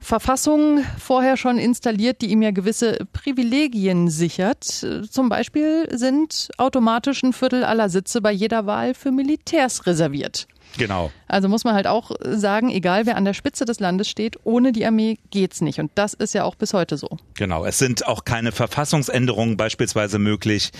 Verfassung 0.00 0.84
vorher 0.98 1.36
schon 1.36 1.58
installiert, 1.58 2.20
die 2.20 2.26
ihm 2.26 2.42
ja 2.42 2.50
gewisse 2.50 2.98
Privilegien 3.12 4.08
sichert. 4.08 4.64
Zum 4.64 5.28
Beispiel 5.28 5.88
sind 5.96 6.48
automatisch 6.58 7.22
ein 7.22 7.32
Viertel 7.32 7.64
aller 7.64 7.88
Sitze 7.88 8.20
bei 8.20 8.32
jeder 8.32 8.66
Wahl 8.66 8.94
für 8.94 9.10
Militärs 9.10 9.86
reserviert. 9.86 10.46
Genau. 10.78 11.10
Also 11.28 11.48
muss 11.48 11.64
man 11.64 11.74
halt 11.74 11.86
auch 11.86 12.12
sagen, 12.20 12.70
egal 12.70 13.06
wer 13.06 13.16
an 13.16 13.24
der 13.24 13.34
Spitze 13.34 13.64
des 13.64 13.80
Landes 13.80 14.08
steht, 14.08 14.38
ohne 14.44 14.72
die 14.72 14.86
Armee 14.86 15.18
geht's 15.30 15.60
nicht. 15.60 15.80
Und 15.80 15.90
das 15.94 16.14
ist 16.14 16.34
ja 16.34 16.44
auch 16.44 16.54
bis 16.54 16.72
heute 16.72 16.96
so. 16.96 17.08
Genau. 17.34 17.64
Es 17.64 17.78
sind 17.78 18.06
auch 18.06 18.24
keine 18.24 18.52
Verfassungsänderungen 18.52 19.56
beispielsweise 19.56 20.18
möglich. 20.18 20.70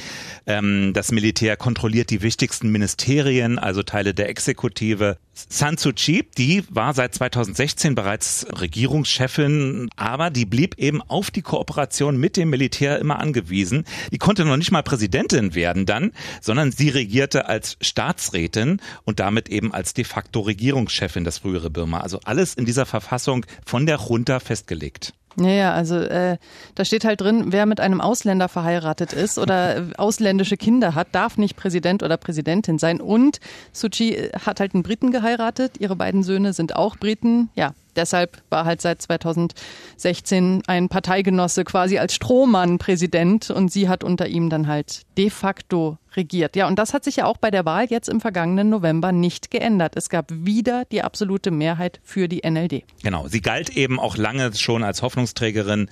Ähm, 0.47 0.93
das 0.95 1.13
Militär 1.13 1.57
kontrolliert 1.57 2.11
die 2.11 2.23
wichtigsten 2.23 2.71
Ministerien, 2.71 3.59
also 3.59 3.83
Teile 3.83 4.15
der 4.15 4.29
Exekutive. 4.29 5.19
San 5.49 5.77
Suu 5.77 5.93
Kyi, 5.93 6.25
die 6.39 6.65
war 6.71 6.95
seit 6.95 7.15
2016 7.15 7.95
bereits 7.95 8.47
Regierungschefin, 8.59 9.91
aber 9.97 10.31
die 10.31 10.47
blieb 10.47 10.79
eben 10.79 11.03
auf 11.03 11.31
die 11.31 11.43
Kooperation 11.43 12.17
mit 12.17 12.39
dem 12.39 12.49
Militär 12.49 12.99
immer 12.99 13.19
angewiesen. 13.19 13.85
Die 14.13 14.19
konnte 14.19 14.47
noch 14.47 14.57
nicht 14.57 14.73
mal 14.73 14.83
Präsidentin 14.83 15.55
werden 15.55 15.85
dann, 15.85 16.13
sondern 16.41 16.73
sie 16.73 16.89
regierte 16.89 17.49
als 17.49 17.77
Staatsrätin 17.83 18.81
und 19.05 19.21
damit 19.21 19.51
eben 19.51 19.75
als 19.75 19.93
de 19.93 20.05
facto 20.05 20.36
facto 20.37 20.41
Regierungschefin, 20.41 21.25
das 21.25 21.39
frühere 21.39 21.71
Birma. 21.71 22.01
Also 22.01 22.21
alles 22.25 22.55
in 22.55 22.65
dieser 22.65 22.87
Verfassung 22.87 23.47
von 23.65 23.87
der 23.87 23.99
Junta 23.99 24.39
festgelegt. 24.41 25.13
Ja, 25.39 25.49
ja, 25.49 25.73
also 25.75 25.97
äh, 25.97 26.39
da 26.75 26.85
steht 26.85 27.05
halt 27.05 27.21
drin, 27.21 27.53
wer 27.53 27.67
mit 27.67 27.79
einem 27.79 28.01
Ausländer 28.01 28.49
verheiratet 28.49 29.13
ist 29.13 29.39
oder 29.39 29.89
ausländische 29.99 30.57
Kinder 30.57 30.95
hat, 30.95 31.09
darf 31.13 31.37
nicht 31.37 31.57
Präsident 31.57 32.03
oder 32.03 32.17
Präsidentin 32.17 32.79
sein. 32.79 33.03
Und 33.03 33.39
Suu 33.73 33.89
Kyi 33.91 34.31
hat 34.47 34.61
halt 34.61 34.73
einen 34.75 34.83
Briten 34.83 35.11
geheiratet, 35.11 35.79
ihre 35.79 35.95
beiden 35.95 36.23
Söhne 36.23 36.55
sind 36.55 36.75
auch 36.75 36.97
Briten. 36.97 37.51
Ja, 37.55 37.75
deshalb 37.97 38.43
war 38.51 38.65
halt 38.65 38.81
seit 38.81 39.03
2016 39.03 40.63
ein 40.67 40.89
Parteigenosse 40.89 41.65
quasi 41.65 41.99
als 41.99 42.15
Strohmann 42.15 42.79
Präsident 42.79 43.51
und 43.51 43.73
sie 43.73 43.89
hat 43.89 44.05
unter 44.05 44.27
ihm 44.29 44.51
dann 44.51 44.69
halt 44.69 45.03
de 45.17 45.31
facto 45.31 45.99
regiert. 46.17 46.57
Ja, 46.57 46.67
und 46.67 46.79
das 46.79 46.95
hat 46.95 47.05
sich 47.05 47.17
ja 47.17 47.27
auch 47.27 47.37
bei 47.37 47.51
der 47.51 47.65
Wahl 47.65 47.87
jetzt 47.89 48.09
im 48.09 48.21
vergangenen 48.21 48.71
November 48.71 49.13
nicht 49.13 49.51
geändert. 49.51 49.95
Es 49.97 50.09
gab 50.09 50.31
wieder 50.31 50.85
die 50.87 51.03
absolute 51.03 51.51
Mehrheit 51.51 52.01
für 52.03 52.29
die 52.29 52.49
NLD. 52.49 52.85
Genau, 53.03 53.29
sie 53.29 53.41
galt 53.41 53.71
eben 53.71 54.01
auch 54.01 54.17
lange 54.17 54.55
schon 54.55 54.83
als 54.83 55.03
Hoffnungsträgerin. 55.03 55.89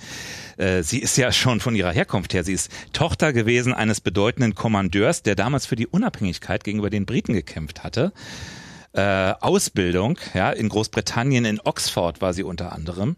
Äh, 0.57 0.83
sie 0.83 0.99
ist 0.99 1.17
ja 1.17 1.31
schon 1.31 1.59
von 1.59 1.75
ihrer 1.75 1.91
Herkunft 1.91 2.33
her, 2.33 2.43
sie 2.43 2.53
ist 2.53 2.71
Tochter 2.93 3.33
gewesen 3.33 3.73
eines 3.73 4.01
bedeutenden 4.01 4.55
Kommandeurs, 4.55 5.23
der 5.23 5.35
damals 5.35 5.65
für 5.65 5.75
die 5.75 5.87
Unabhängigkeit 5.87 6.63
gegenüber 6.63 6.89
den 6.89 7.05
Briten 7.05 7.33
gekämpft 7.33 7.83
hatte 7.83 8.11
äh, 8.95 9.33
Ausbildung. 9.39 10.17
Ja, 10.33 10.51
in 10.51 10.69
Großbritannien, 10.69 11.45
in 11.45 11.59
Oxford 11.63 12.21
war 12.21 12.33
sie 12.33 12.43
unter 12.43 12.71
anderem. 12.71 13.15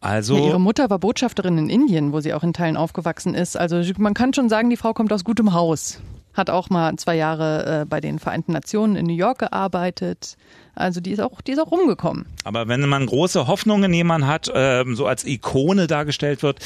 Also 0.00 0.36
ja, 0.36 0.44
ihre 0.44 0.60
Mutter 0.60 0.90
war 0.90 0.98
Botschafterin 0.98 1.56
in 1.56 1.70
Indien, 1.70 2.12
wo 2.12 2.20
sie 2.20 2.34
auch 2.34 2.42
in 2.42 2.52
Teilen 2.52 2.76
aufgewachsen 2.76 3.34
ist. 3.34 3.56
Also 3.56 3.80
man 3.96 4.12
kann 4.12 4.34
schon 4.34 4.50
sagen, 4.50 4.68
die 4.68 4.76
Frau 4.76 4.92
kommt 4.92 5.12
aus 5.12 5.24
gutem 5.24 5.54
Haus. 5.54 6.00
Hat 6.34 6.50
auch 6.50 6.70
mal 6.70 6.94
zwei 6.96 7.16
Jahre 7.16 7.82
äh, 7.82 7.84
bei 7.84 8.00
den 8.00 8.18
Vereinten 8.18 8.52
Nationen 8.52 8.96
in 8.96 9.06
New 9.06 9.14
York 9.14 9.38
gearbeitet. 9.38 10.36
Also 10.74 11.00
die 11.00 11.12
ist 11.12 11.20
auch, 11.20 11.40
die 11.40 11.52
ist 11.52 11.60
auch 11.60 11.70
rumgekommen. 11.70 12.26
Aber 12.42 12.66
wenn 12.66 12.80
man 12.88 13.06
große 13.06 13.46
Hoffnungen 13.46 13.84
in 13.84 13.94
jemanden 13.94 14.26
hat, 14.26 14.48
äh, 14.48 14.84
so 14.94 15.06
als 15.06 15.24
Ikone 15.24 15.86
dargestellt 15.86 16.42
wird, 16.42 16.58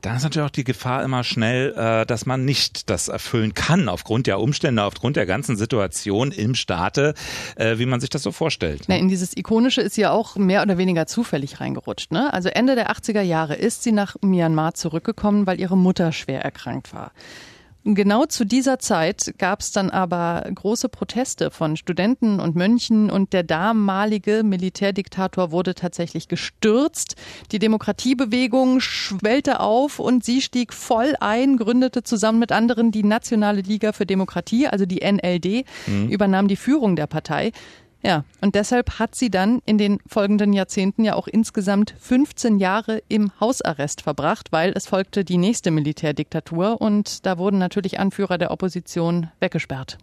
dann 0.00 0.16
ist 0.16 0.22
natürlich 0.22 0.46
auch 0.46 0.50
die 0.52 0.64
Gefahr 0.64 1.02
immer 1.02 1.24
schnell, 1.24 1.74
äh, 1.76 2.06
dass 2.06 2.24
man 2.24 2.44
nicht 2.44 2.88
das 2.88 3.08
erfüllen 3.08 3.54
kann 3.54 3.88
aufgrund 3.88 4.26
der 4.26 4.40
Umstände, 4.40 4.84
aufgrund 4.84 5.16
der 5.16 5.26
ganzen 5.26 5.56
Situation 5.56 6.30
im 6.30 6.54
Staate, 6.54 7.14
äh, 7.56 7.78
wie 7.78 7.86
man 7.86 8.00
sich 8.00 8.10
das 8.10 8.22
so 8.22 8.30
vorstellt. 8.30 8.84
Na, 8.86 8.96
in 8.96 9.08
dieses 9.08 9.36
Ikonische 9.36 9.80
ist 9.80 9.94
sie 9.94 10.02
ja 10.02 10.12
auch 10.12 10.36
mehr 10.36 10.62
oder 10.62 10.78
weniger 10.78 11.06
zufällig 11.06 11.60
reingerutscht. 11.60 12.12
Ne? 12.12 12.32
Also 12.32 12.48
Ende 12.48 12.76
der 12.76 12.90
80er 12.92 13.22
Jahre 13.22 13.56
ist 13.56 13.82
sie 13.82 13.92
nach 13.92 14.16
Myanmar 14.22 14.74
zurückgekommen, 14.74 15.46
weil 15.46 15.58
ihre 15.58 15.76
Mutter 15.76 16.12
schwer 16.12 16.42
erkrankt 16.42 16.94
war. 16.94 17.10
Genau 17.84 18.26
zu 18.26 18.44
dieser 18.44 18.78
Zeit 18.78 19.34
gab 19.38 19.60
es 19.60 19.72
dann 19.72 19.88
aber 19.88 20.44
große 20.52 20.88
Proteste 20.88 21.50
von 21.50 21.76
Studenten 21.76 22.40
und 22.40 22.56
Mönchen 22.56 23.10
und 23.10 23.32
der 23.32 23.44
damalige 23.44 24.42
Militärdiktator 24.44 25.52
wurde 25.52 25.74
tatsächlich 25.74 26.28
gestürzt. 26.28 27.14
Die 27.52 27.58
Demokratiebewegung 27.58 28.80
schwellte 28.80 29.60
auf 29.60 30.00
und 30.00 30.24
sie 30.24 30.42
stieg 30.42 30.74
voll 30.74 31.14
ein, 31.20 31.56
gründete 31.56 32.02
zusammen 32.02 32.40
mit 32.40 32.52
anderen 32.52 32.90
die 32.90 33.04
Nationale 33.04 33.62
Liga 33.62 33.92
für 33.92 34.06
Demokratie, 34.06 34.66
also 34.66 34.84
die 34.84 35.00
NLD, 35.00 35.64
mhm. 35.86 36.08
übernahm 36.08 36.48
die 36.48 36.56
Führung 36.56 36.96
der 36.96 37.06
Partei. 37.06 37.52
Ja, 38.02 38.24
und 38.40 38.54
deshalb 38.54 38.98
hat 39.00 39.16
sie 39.16 39.28
dann 39.28 39.60
in 39.66 39.76
den 39.76 39.98
folgenden 40.06 40.52
Jahrzehnten 40.52 41.04
ja 41.04 41.14
auch 41.14 41.26
insgesamt 41.26 41.94
15 41.98 42.58
Jahre 42.58 43.02
im 43.08 43.32
Hausarrest 43.40 44.02
verbracht, 44.02 44.52
weil 44.52 44.72
es 44.76 44.86
folgte 44.86 45.24
die 45.24 45.36
nächste 45.36 45.72
Militärdiktatur 45.72 46.80
und 46.80 47.26
da 47.26 47.38
wurden 47.38 47.58
natürlich 47.58 47.98
Anführer 47.98 48.38
der 48.38 48.52
Opposition 48.52 49.30
weggesperrt. 49.40 49.98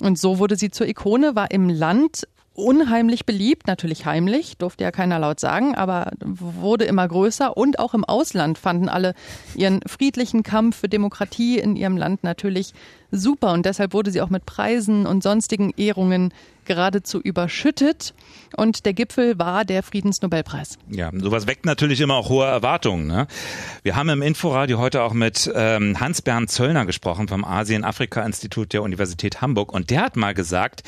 Und 0.00 0.18
so 0.18 0.38
wurde 0.38 0.56
sie 0.56 0.70
zur 0.70 0.86
Ikone, 0.86 1.34
war 1.34 1.50
im 1.50 1.68
Land 1.68 2.28
unheimlich 2.54 3.26
beliebt, 3.26 3.66
natürlich 3.66 4.06
heimlich, 4.06 4.56
durfte 4.58 4.84
ja 4.84 4.90
keiner 4.90 5.18
laut 5.18 5.40
sagen, 5.40 5.74
aber 5.74 6.12
wurde 6.20 6.84
immer 6.84 7.06
größer 7.06 7.56
und 7.56 7.78
auch 7.78 7.94
im 7.94 8.04
Ausland 8.04 8.58
fanden 8.58 8.88
alle 8.88 9.14
ihren 9.56 9.80
friedlichen 9.86 10.42
Kampf 10.42 10.76
für 10.78 10.88
Demokratie 10.88 11.58
in 11.58 11.76
ihrem 11.76 11.96
Land 11.96 12.22
natürlich 12.22 12.72
super 13.10 13.52
und 13.52 13.66
deshalb 13.66 13.92
wurde 13.92 14.10
sie 14.10 14.20
auch 14.20 14.30
mit 14.30 14.46
Preisen 14.46 15.06
und 15.06 15.22
sonstigen 15.22 15.72
Ehrungen 15.76 16.32
geradezu 16.64 17.20
überschüttet. 17.20 18.14
Und 18.56 18.86
der 18.86 18.94
Gipfel 18.94 19.38
war 19.38 19.64
der 19.64 19.82
Friedensnobelpreis. 19.82 20.78
Ja, 20.88 21.10
sowas 21.14 21.46
weckt 21.46 21.66
natürlich 21.66 22.00
immer 22.00 22.14
auch 22.14 22.28
hohe 22.28 22.46
Erwartungen. 22.46 23.06
Ne? 23.06 23.26
Wir 23.82 23.96
haben 23.96 24.08
im 24.08 24.22
Inforadio 24.22 24.78
heute 24.78 25.02
auch 25.02 25.12
mit 25.12 25.50
ähm, 25.54 26.00
Hans-Bernd 26.00 26.50
Zöllner 26.50 26.86
gesprochen 26.86 27.28
vom 27.28 27.44
Asien-Afrika-Institut 27.44 28.72
der 28.72 28.82
Universität 28.82 29.40
Hamburg. 29.40 29.72
Und 29.72 29.90
der 29.90 30.02
hat 30.02 30.16
mal 30.16 30.34
gesagt, 30.34 30.82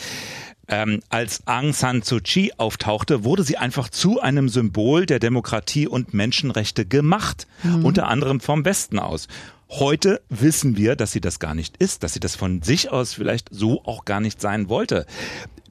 ähm, 0.68 1.00
als 1.08 1.46
Aung 1.46 1.72
San 1.72 2.02
Suu 2.02 2.20
Kyi 2.22 2.52
auftauchte, 2.56 3.24
wurde 3.24 3.42
sie 3.42 3.56
einfach 3.56 3.88
zu 3.88 4.20
einem 4.20 4.48
Symbol 4.48 5.06
der 5.06 5.18
Demokratie 5.18 5.86
und 5.86 6.14
Menschenrechte 6.14 6.86
gemacht, 6.86 7.46
mhm. 7.62 7.84
unter 7.84 8.08
anderem 8.08 8.40
vom 8.40 8.64
Westen 8.64 8.98
aus. 8.98 9.28
Heute 9.68 10.20
wissen 10.28 10.76
wir, 10.76 10.94
dass 10.94 11.12
sie 11.12 11.20
das 11.20 11.40
gar 11.40 11.54
nicht 11.54 11.76
ist, 11.78 12.02
dass 12.02 12.14
sie 12.14 12.20
das 12.20 12.36
von 12.36 12.62
sich 12.62 12.90
aus 12.90 13.14
vielleicht 13.14 13.48
so 13.50 13.82
auch 13.84 14.04
gar 14.04 14.20
nicht 14.20 14.40
sein 14.40 14.68
wollte. 14.68 15.06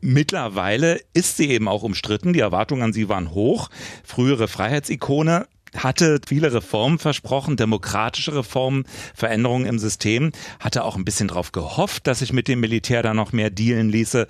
Mittlerweile 0.02 1.00
ist 1.14 1.38
sie 1.38 1.50
eben 1.50 1.68
auch 1.68 1.82
umstritten. 1.82 2.34
Die 2.34 2.42
Erwartungen 2.42 2.84
an 2.84 2.94
sie 2.94 3.10
waren 3.10 3.32
hoch. 3.32 3.70
Frühere 4.04 4.48
Freiheitsikone 4.48 5.48
hatte 5.78 6.20
viele 6.28 6.54
Reformen 6.54 7.00
versprochen, 7.00 7.58
demokratische 7.58 8.36
Reformen, 8.36 8.86
Veränderungen 9.14 9.66
im 9.66 9.80
System, 9.80 10.32
hatte 10.60 10.84
auch 10.84 10.96
ein 10.96 11.06
bisschen 11.06 11.28
darauf 11.28 11.52
gehofft, 11.52 12.08
dass 12.08 12.20
sich 12.20 12.34
mit 12.34 12.48
dem 12.48 12.60
Militär 12.60 13.04
da 13.04 13.14
noch 13.14 13.32
mehr 13.32 13.50
dealen 13.50 13.90
ließe. 13.90 14.28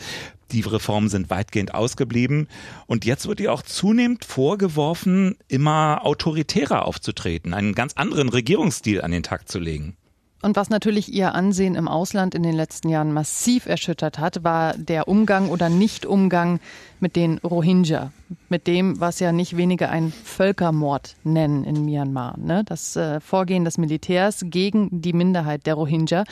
Die 0.52 0.62
Reformen 0.62 1.10
sind 1.10 1.30
weitgehend 1.30 1.74
ausgeblieben. 1.74 2.48
Und 2.86 3.06
jetzt 3.06 3.28
wird 3.28 3.40
ihr 3.40 3.52
auch 3.52 3.64
zunehmend 3.64 4.26
vorgeworfen, 4.26 5.36
immer 5.48 6.02
autoritärer 6.04 6.86
aufzutreten, 6.86 7.54
einen 7.54 7.74
ganz 7.74 7.94
anderen 7.94 8.30
Regierungsstil 8.30 9.02
an 9.02 9.12
den 9.12 9.24
Tag 9.24 9.50
zu 9.50 9.60
legen. 9.60 9.98
Und 10.46 10.56
was 10.56 10.70
natürlich 10.70 11.12
ihr 11.12 11.34
Ansehen 11.34 11.74
im 11.74 11.88
Ausland 11.88 12.36
in 12.36 12.44
den 12.44 12.54
letzten 12.54 12.88
Jahren 12.88 13.12
massiv 13.12 13.66
erschüttert 13.66 14.20
hat, 14.20 14.44
war 14.44 14.78
der 14.78 15.08
Umgang 15.08 15.50
oder 15.50 15.70
Nicht-Umgang 15.70 16.60
mit 17.00 17.16
den 17.16 17.40
Rohingya, 17.40 18.12
mit 18.48 18.68
dem, 18.68 19.00
was 19.00 19.20
ja 19.20 19.32
nicht 19.32 19.58
wenige 19.58 19.90
ein 19.90 20.12
Völkermord 20.12 21.16
nennen 21.24 21.64
in 21.64 21.84
Myanmar. 21.84 22.38
Ne? 22.38 22.64
Das 22.64 22.96
äh, 22.96 23.22
Vorgehen 23.22 23.66
des 23.66 23.80
Militärs 23.80 24.42
gegen 24.44 25.02
die 25.02 25.14
Minderheit 25.14 25.66
der 25.66 25.74
Rohingya. 25.74 26.26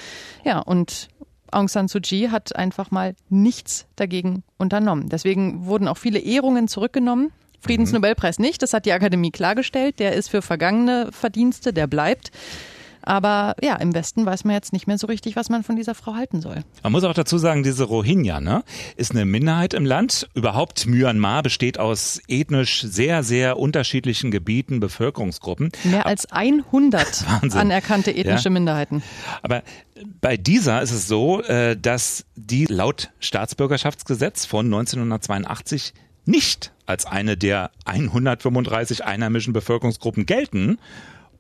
Ja, 0.45 0.59
und 0.59 1.07
Aung 1.51 1.67
San 1.67 1.87
Suu 1.87 1.99
Kyi 1.99 2.27
hat 2.29 2.55
einfach 2.55 2.91
mal 2.91 3.15
nichts 3.29 3.87
dagegen 3.95 4.43
unternommen. 4.59 5.09
Deswegen 5.09 5.65
wurden 5.65 5.87
auch 5.87 5.97
viele 5.97 6.19
Ehrungen 6.19 6.67
zurückgenommen. 6.67 7.31
Friedensnobelpreis 7.61 8.37
nicht, 8.37 8.61
das 8.61 8.73
hat 8.73 8.85
die 8.85 8.91
Akademie 8.91 9.31
klargestellt. 9.31 9.97
Der 9.97 10.13
ist 10.13 10.29
für 10.29 10.43
vergangene 10.43 11.09
Verdienste, 11.11 11.73
der 11.73 11.87
bleibt. 11.87 12.29
Aber 13.03 13.55
ja, 13.61 13.75
im 13.75 13.93
Westen 13.93 14.25
weiß 14.25 14.45
man 14.45 14.55
jetzt 14.55 14.73
nicht 14.73 14.87
mehr 14.87 14.97
so 14.97 15.07
richtig, 15.07 15.35
was 15.35 15.49
man 15.49 15.63
von 15.63 15.75
dieser 15.75 15.95
Frau 15.95 16.15
halten 16.15 16.41
soll. 16.41 16.63
Man 16.81 16.91
muss 16.91 17.03
auch 17.03 17.13
dazu 17.13 17.37
sagen, 17.37 17.63
diese 17.63 17.83
Rohingya 17.83 18.39
ne, 18.39 18.63
ist 18.95 19.11
eine 19.11 19.25
Minderheit 19.25 19.73
im 19.73 19.85
Land. 19.85 20.29
Überhaupt 20.33 20.85
Myanmar 20.85 21.43
besteht 21.43 21.79
aus 21.79 22.21
ethnisch 22.27 22.81
sehr, 22.81 23.23
sehr 23.23 23.59
unterschiedlichen 23.59 24.31
Gebieten, 24.31 24.79
Bevölkerungsgruppen. 24.79 25.71
Mehr 25.83 26.05
als 26.05 26.31
100 26.31 27.25
Wahnsinn. 27.41 27.59
anerkannte 27.59 28.15
ethnische 28.15 28.45
ja. 28.45 28.51
Minderheiten. 28.51 29.03
Aber 29.41 29.63
bei 30.21 30.37
dieser 30.37 30.81
ist 30.81 30.91
es 30.91 31.07
so, 31.07 31.41
äh, 31.41 31.77
dass 31.77 32.25
die 32.35 32.65
laut 32.65 33.11
Staatsbürgerschaftsgesetz 33.19 34.45
von 34.45 34.65
1982 34.65 35.93
nicht 36.25 36.71
als 36.85 37.05
eine 37.05 37.37
der 37.37 37.71
135 37.85 39.03
einheimischen 39.03 39.53
Bevölkerungsgruppen 39.53 40.25
gelten, 40.25 40.77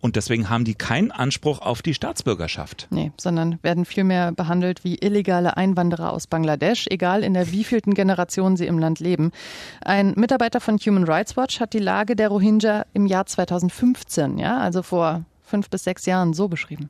und 0.03 0.17
deswegen 0.17 0.49
haben 0.49 0.65
die 0.65 0.75
keinen 0.75 1.11
Anspruch 1.11 1.61
auf 1.61 1.81
die 1.81 1.93
Staatsbürgerschaft. 1.93 2.87
Nee, 2.89 3.13
sondern 3.17 3.57
werden 3.61 3.85
vielmehr 3.85 4.33
behandelt 4.33 4.83
wie 4.83 4.95
illegale 4.95 5.55
Einwanderer 5.55 6.11
aus 6.11 6.27
Bangladesch, 6.27 6.87
egal 6.89 7.23
in 7.23 7.33
der 7.33 7.53
wievielten 7.53 7.93
Generation 7.93 8.57
sie 8.57 8.67
im 8.67 8.79
Land 8.79 8.99
leben. 8.99 9.31
Ein 9.79 10.13
Mitarbeiter 10.17 10.59
von 10.59 10.77
Human 10.77 11.05
Rights 11.05 11.37
Watch 11.37 11.61
hat 11.61 11.71
die 11.71 11.79
Lage 11.79 12.17
der 12.17 12.27
Rohingya 12.27 12.85
im 12.93 13.05
Jahr 13.05 13.25
2015, 13.25 14.39
ja, 14.39 14.57
also 14.57 14.83
vor 14.83 15.23
fünf 15.41 15.69
bis 15.69 15.85
sechs 15.85 16.05
Jahren 16.05 16.33
so 16.33 16.49
beschrieben. 16.49 16.89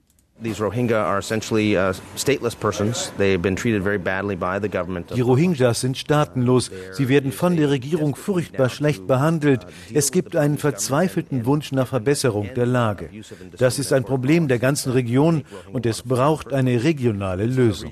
Die 5.15 5.21
Rohingyas 5.21 5.81
sind 5.81 5.97
staatenlos. 5.97 6.71
Sie 6.91 7.09
werden 7.09 7.31
von 7.31 7.55
der 7.55 7.69
Regierung 7.69 8.15
furchtbar 8.15 8.69
schlecht 8.69 9.07
behandelt. 9.07 9.65
Es 9.93 10.11
gibt 10.11 10.35
einen 10.35 10.57
verzweifelten 10.57 11.45
Wunsch 11.45 11.71
nach 11.71 11.87
Verbesserung 11.87 12.49
der 12.55 12.65
Lage. 12.65 13.09
Das 13.57 13.79
ist 13.79 13.93
ein 13.93 14.03
Problem 14.03 14.47
der 14.47 14.59
ganzen 14.59 14.91
Region 14.91 15.43
und 15.71 15.85
es 15.85 16.01
braucht 16.01 16.53
eine 16.53 16.83
regionale 16.83 17.45
Lösung. 17.45 17.91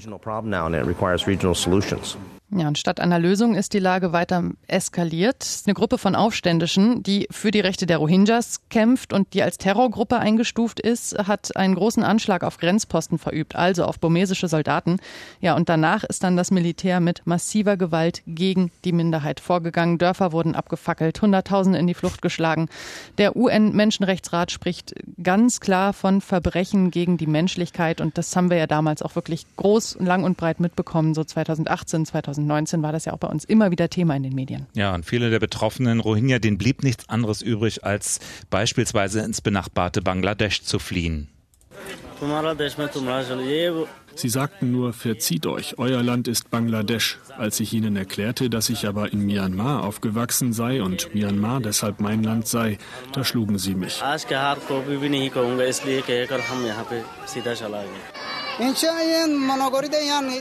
Ja, 2.53 2.67
und 2.67 2.77
statt 2.77 3.00
einer 3.00 3.17
Lösung 3.17 3.55
ist 3.55 3.72
die 3.72 3.79
Lage 3.79 4.12
weiter 4.12 4.43
eskaliert. 4.67 5.48
Eine 5.65 5.74
Gruppe 5.74 5.98
von 5.98 6.15
Aufständischen, 6.15 7.01
die 7.01 7.25
für 7.31 7.50
die 7.50 7.62
Rechte 7.62 7.86
der 7.86 8.00
Rohingyas 8.00 8.67
kämpft 8.70 9.13
und 9.13 9.34
die 9.34 9.41
als 9.41 9.58
Terrorgruppe 9.58 10.20
eingestuft 10.20 10.81
ist, 10.81 11.17
hat 11.17 11.55
einen 11.55 11.75
großen 11.75 12.03
Anschlag 12.03 12.43
auf 12.43 12.58
Grenzposten 12.58 13.20
verübt, 13.20 13.55
also 13.55 13.86
auf 13.86 14.01
burmesische 14.01 14.50
Soldaten. 14.50 14.98
Ja, 15.39 15.55
und 15.55 15.70
danach 15.70 16.03
ist 16.03 16.25
dann 16.25 16.36
das 16.36 16.51
Militär 16.51 17.00
mit 17.00 17.22
massiver 17.24 17.77
Gewalt 17.77 18.22
gegen 18.27 18.70
die 18.84 18.91
Minderheit 18.91 19.39
vorgegangen. 19.39 19.98
Dörfer 19.98 20.34
wurden 20.34 20.53
abgefackelt, 20.53 21.22
Hunderttausende 21.22 21.79
in 21.79 21.88
die 21.88 21.93
Flucht 21.93 22.22
geschlagen. 22.22 22.67
Der 23.17 23.38
UN-Menschenrechtsrat 23.38 24.51
spricht 24.51 24.93
ganz 25.24 25.62
klar 25.62 25.93
von 25.93 26.20
Verbrechen 26.20 26.91
gegen 26.91 27.15
die 27.15 27.27
Menschlichkeit 27.27 28.01
und 28.01 28.17
das 28.17 28.36
haben 28.36 28.50
wir 28.50 28.58
ja 28.58 28.67
damals 28.67 29.01
auch 29.01 29.15
wirklich 29.15 29.46
groß, 29.55 30.00
lang 30.01 30.25
und 30.25 30.36
breit 30.36 30.60
mitbekommen, 30.60 31.13
so 31.13 31.24
2018, 31.24 32.05
2019. 32.05 32.41
2019 32.48 32.84
war 32.84 32.92
das 32.92 33.06
ja 33.06 33.14
auch 33.14 33.18
bei 33.18 33.28
uns 33.28 33.46
immer 33.46 33.72
wieder 33.72 33.90
Thema 33.90 34.16
in 34.16 34.24
den 34.24 34.34
Medien. 34.36 34.68
Ja, 34.74 34.94
und 34.94 35.06
viele 35.06 35.30
der 35.30 35.40
betroffenen 35.40 36.00
Rohingya, 36.00 36.40
denen 36.40 36.58
blieb 36.58 36.84
nichts 36.84 37.10
anderes 37.10 37.42
übrig, 37.42 37.84
als 37.84 38.20
beispielsweise 38.50 39.22
ins 39.22 39.42
benachbarte 39.42 40.02
Bangladesch 40.02 40.64
zu 40.64 40.80
fliehen. 40.80 41.30
Sie 44.14 44.30
sagten 44.30 44.72
nur, 44.72 44.94
verzieht 44.94 45.46
euch, 45.48 45.80
euer 45.80 46.04
Land 46.04 46.28
ist 46.28 46.52
Bangladesch. 46.52 47.18
Als 47.38 47.60
ich 47.60 47.74
ihnen 47.74 47.96
erklärte, 47.96 48.50
dass 48.50 48.70
ich 48.70 48.86
aber 48.88 49.12
in 49.12 49.26
Myanmar 49.26 49.84
aufgewachsen 49.84 50.54
sei 50.54 50.84
und 50.84 51.16
Myanmar 51.16 51.62
deshalb 51.62 52.00
mein 52.00 52.24
Land 52.24 52.48
sei, 52.48 52.78
da 53.14 53.24
schlugen 53.24 53.58
sie 53.58 53.74
mich. 53.74 54.02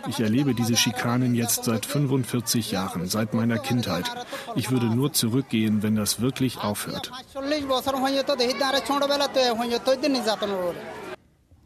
Ich 0.08 0.20
erlebe 0.20 0.54
diese 0.54 0.76
Schikanen 0.76 1.34
jetzt 1.34 1.64
seit 1.64 1.86
45 1.86 2.70
Jahren, 2.70 3.06
seit 3.08 3.32
meiner 3.32 3.58
Kindheit. 3.58 4.04
Ich 4.56 4.70
würde 4.70 4.86
nur 4.86 5.12
zurückgehen, 5.12 5.82
wenn 5.82 5.96
das 5.96 6.20
wirklich 6.20 6.58
aufhört. 6.58 7.10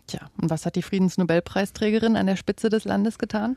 Tja, 0.07 0.21
und 0.41 0.51
was 0.51 0.65
hat 0.65 0.77
die 0.77 0.83
Friedensnobelpreisträgerin 0.83 2.17
an 2.17 2.27
der 2.27 2.37
Spitze 2.37 2.69
des 2.69 2.85
Landes 2.85 3.19
getan? 3.19 3.57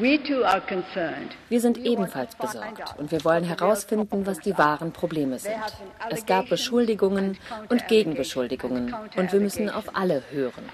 Wir 0.00 1.60
sind 1.60 1.78
ebenfalls 1.78 2.36
besorgt 2.36 2.98
und 2.98 3.10
wir 3.10 3.24
wollen 3.24 3.44
herausfinden, 3.44 4.26
was 4.26 4.38
die 4.40 4.56
wahren 4.56 4.92
Probleme 4.92 5.38
sind. 5.38 5.54
Es 6.10 6.26
gab 6.26 6.48
Beschuldigungen 6.48 7.36
und 7.68 7.88
Gegenbeschuldigungen 7.88 8.94
und 9.16 9.32
wir 9.32 9.40
müssen 9.40 9.70
auf 9.70 9.96
alle 9.96 10.22
hören. 10.30 10.64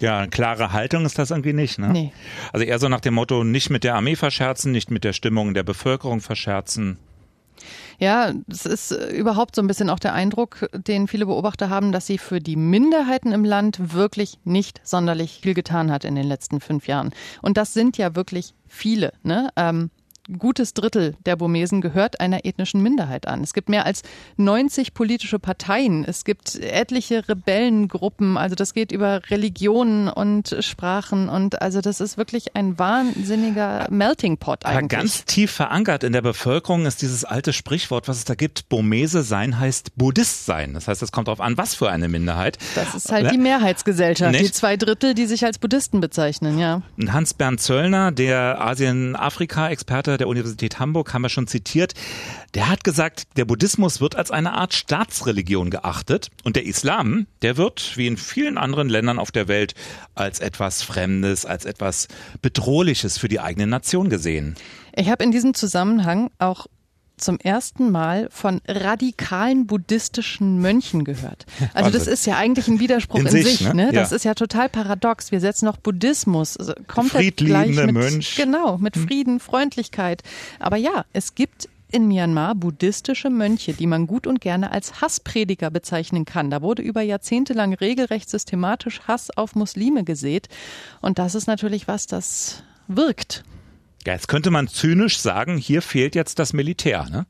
Ja, 0.00 0.18
eine 0.18 0.28
klare 0.28 0.72
Haltung 0.72 1.04
ist 1.04 1.18
das 1.18 1.30
irgendwie 1.30 1.52
nicht, 1.52 1.78
ne? 1.78 1.88
Nee. 1.88 2.12
Also 2.52 2.64
eher 2.64 2.78
so 2.78 2.88
nach 2.88 3.00
dem 3.00 3.14
Motto, 3.14 3.42
nicht 3.42 3.68
mit 3.68 3.82
der 3.82 3.96
Armee 3.96 4.14
verscherzen, 4.14 4.70
nicht 4.70 4.90
mit 4.92 5.02
der 5.02 5.12
Stimmung 5.12 5.54
der 5.54 5.64
Bevölkerung 5.64 6.20
verscherzen. 6.20 6.98
Ja, 7.98 8.32
es 8.48 8.66
ist 8.66 8.92
äh, 8.92 9.10
überhaupt 9.10 9.56
so 9.56 9.62
ein 9.62 9.66
bisschen 9.66 9.90
auch 9.90 9.98
der 9.98 10.14
Eindruck, 10.14 10.68
den 10.72 11.08
viele 11.08 11.26
Beobachter 11.26 11.70
haben, 11.70 11.92
dass 11.92 12.06
sie 12.06 12.18
für 12.18 12.40
die 12.40 12.56
Minderheiten 12.56 13.32
im 13.32 13.44
Land 13.44 13.92
wirklich 13.94 14.38
nicht 14.44 14.80
sonderlich 14.84 15.40
viel 15.42 15.54
getan 15.54 15.90
hat 15.90 16.04
in 16.04 16.14
den 16.14 16.26
letzten 16.26 16.60
fünf 16.60 16.86
Jahren. 16.86 17.10
Und 17.42 17.56
das 17.56 17.74
sind 17.74 17.98
ja 17.98 18.14
wirklich 18.14 18.54
viele. 18.66 19.12
Ne? 19.22 19.50
Ähm, 19.56 19.90
gutes 20.36 20.74
Drittel 20.74 21.16
der 21.24 21.36
Burmesen 21.36 21.80
gehört 21.80 22.20
einer 22.20 22.44
ethnischen 22.44 22.82
Minderheit 22.82 23.26
an. 23.26 23.42
Es 23.42 23.54
gibt 23.54 23.68
mehr 23.68 23.86
als 23.86 24.02
90 24.36 24.92
politische 24.92 25.38
Parteien. 25.38 26.04
Es 26.04 26.24
gibt 26.24 26.56
etliche 26.56 27.28
Rebellengruppen. 27.28 28.36
Also 28.36 28.54
das 28.54 28.74
geht 28.74 28.92
über 28.92 29.22
Religionen 29.30 30.08
und 30.08 30.56
Sprachen. 30.60 31.28
Und 31.28 31.62
also 31.62 31.80
das 31.80 32.00
ist 32.00 32.18
wirklich 32.18 32.54
ein 32.56 32.78
wahnsinniger 32.78 33.86
Melting 33.90 34.36
Pot 34.36 34.66
eigentlich. 34.66 34.76
Aber 34.78 35.02
ganz 35.02 35.24
tief 35.24 35.52
verankert 35.52 36.04
in 36.04 36.12
der 36.12 36.22
Bevölkerung 36.22 36.84
ist 36.86 37.00
dieses 37.00 37.24
alte 37.24 37.52
Sprichwort, 37.52 38.08
was 38.08 38.18
es 38.18 38.24
da 38.24 38.34
gibt. 38.34 38.68
Burmese 38.68 39.22
sein 39.22 39.58
heißt 39.58 39.96
Buddhist 39.96 40.44
sein. 40.44 40.74
Das 40.74 40.88
heißt, 40.88 41.02
es 41.02 41.12
kommt 41.12 41.28
darauf 41.28 41.40
an, 41.40 41.56
was 41.56 41.74
für 41.74 41.90
eine 41.90 42.08
Minderheit. 42.08 42.58
Das 42.74 42.94
ist 42.94 43.10
halt 43.10 43.32
die 43.32 43.38
Mehrheitsgesellschaft. 43.38 44.32
Nicht? 44.32 44.44
Die 44.44 44.52
zwei 44.52 44.76
Drittel, 44.76 45.14
die 45.14 45.26
sich 45.26 45.44
als 45.44 45.58
Buddhisten 45.58 46.00
bezeichnen, 46.00 46.58
ja. 46.58 46.82
Hans-Bernd 47.08 47.60
Zöllner, 47.60 48.12
der 48.12 48.60
Asien-Afrika-Experte 48.60 50.17
der 50.20 50.28
Universität 50.28 50.78
Hamburg, 50.78 51.12
haben 51.14 51.22
wir 51.22 51.28
schon 51.28 51.46
zitiert, 51.46 51.94
der 52.54 52.68
hat 52.68 52.84
gesagt, 52.84 53.26
der 53.36 53.44
Buddhismus 53.44 54.00
wird 54.00 54.16
als 54.16 54.30
eine 54.30 54.52
Art 54.52 54.74
Staatsreligion 54.74 55.70
geachtet 55.70 56.30
und 56.44 56.56
der 56.56 56.66
Islam, 56.66 57.26
der 57.42 57.56
wird, 57.56 57.96
wie 57.96 58.06
in 58.06 58.16
vielen 58.16 58.58
anderen 58.58 58.88
Ländern 58.88 59.18
auf 59.18 59.30
der 59.30 59.48
Welt, 59.48 59.74
als 60.14 60.40
etwas 60.40 60.82
Fremdes, 60.82 61.46
als 61.46 61.64
etwas 61.64 62.08
Bedrohliches 62.42 63.18
für 63.18 63.28
die 63.28 63.40
eigene 63.40 63.66
Nation 63.66 64.08
gesehen. 64.08 64.56
Ich 64.94 65.08
habe 65.08 65.24
in 65.24 65.30
diesem 65.30 65.54
Zusammenhang 65.54 66.30
auch 66.38 66.66
zum 67.18 67.38
ersten 67.38 67.90
Mal 67.90 68.28
von 68.30 68.60
radikalen 68.66 69.66
buddhistischen 69.66 70.60
Mönchen 70.60 71.04
gehört. 71.04 71.46
Also 71.74 71.90
das 71.90 72.06
ist 72.06 72.26
ja 72.26 72.36
eigentlich 72.36 72.66
ein 72.66 72.80
Widerspruch 72.80 73.20
in, 73.20 73.26
in 73.26 73.42
sich. 73.44 73.60
ne? 73.60 73.74
ne? 73.74 73.92
Das 73.92 74.10
ja. 74.10 74.16
ist 74.16 74.24
ja 74.24 74.34
total 74.34 74.68
paradox. 74.68 75.30
Wir 75.30 75.40
setzen 75.40 75.66
noch 75.66 75.76
Buddhismus 75.76 76.56
also 76.56 76.72
komplett 76.86 77.36
gleich 77.36 77.76
mit, 77.76 77.92
Mönch. 77.92 78.36
genau 78.36 78.78
mit 78.78 78.96
hm. 78.96 79.06
Frieden, 79.06 79.40
Freundlichkeit. 79.40 80.22
Aber 80.58 80.76
ja, 80.76 81.04
es 81.12 81.34
gibt 81.34 81.68
in 81.90 82.08
Myanmar 82.08 82.54
buddhistische 82.54 83.30
Mönche, 83.30 83.72
die 83.72 83.86
man 83.86 84.06
gut 84.06 84.26
und 84.26 84.40
gerne 84.40 84.70
als 84.70 85.00
Hassprediger 85.00 85.70
bezeichnen 85.70 86.24
kann. 86.24 86.50
Da 86.50 86.62
wurde 86.62 86.82
über 86.82 87.02
Jahrzehnte 87.02 87.54
lang 87.54 87.72
regelrecht 87.74 88.28
systematisch 88.28 89.00
Hass 89.06 89.30
auf 89.36 89.54
Muslime 89.54 90.04
gesät. 90.04 90.48
Und 91.00 91.18
das 91.18 91.34
ist 91.34 91.46
natürlich 91.46 91.88
was, 91.88 92.06
das 92.06 92.62
wirkt. 92.88 93.44
Ja, 94.06 94.14
jetzt 94.14 94.28
könnte 94.28 94.50
man 94.50 94.68
zynisch 94.68 95.18
sagen, 95.18 95.58
hier 95.58 95.82
fehlt 95.82 96.14
jetzt 96.14 96.38
das 96.38 96.52
Militär. 96.52 97.06
Ne? 97.10 97.26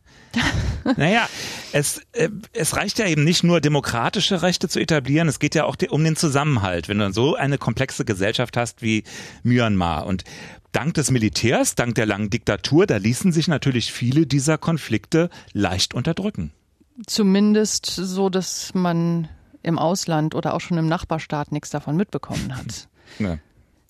naja, 0.97 1.29
es, 1.73 2.03
äh, 2.13 2.29
es 2.53 2.77
reicht 2.77 2.99
ja 2.99 3.07
eben 3.07 3.25
nicht 3.25 3.43
nur 3.43 3.61
demokratische 3.61 4.43
Rechte 4.43 4.69
zu 4.69 4.79
etablieren, 4.79 5.29
es 5.29 5.39
geht 5.39 5.55
ja 5.55 5.65
auch 5.65 5.77
um 5.91 6.05
den 6.05 6.17
Zusammenhalt, 6.17 6.89
wenn 6.89 6.99
du 6.99 7.13
so 7.13 7.35
eine 7.35 7.59
komplexe 7.59 8.05
Gesellschaft 8.05 8.57
hast 8.57 8.83
wie 8.83 9.05
Myanmar. 9.43 10.07
Und 10.07 10.25
dank 10.73 10.95
des 10.95 11.11
Militärs, 11.11 11.75
dank 11.75 11.95
der 11.95 12.07
langen 12.07 12.31
Diktatur, 12.31 12.87
da 12.87 12.97
ließen 12.97 13.33
sich 13.33 13.49
natürlich 13.49 13.93
viele 13.93 14.27
dieser 14.27 14.59
Konflikte 14.59 15.31
leicht 15.53 15.95
unterdrücken. 15.95 16.53
Zumindest 17.07 17.87
so, 17.87 18.29
dass 18.29 18.75
man 18.75 19.29
im 19.63 19.79
Ausland 19.79 20.35
oder 20.35 20.55
auch 20.55 20.61
schon 20.61 20.79
im 20.79 20.87
Nachbarstaat 20.87 21.53
nichts 21.53 21.71
davon 21.71 21.97
mitbekommen 21.97 22.57
hat. 22.57 22.89
Ja. 23.19 23.39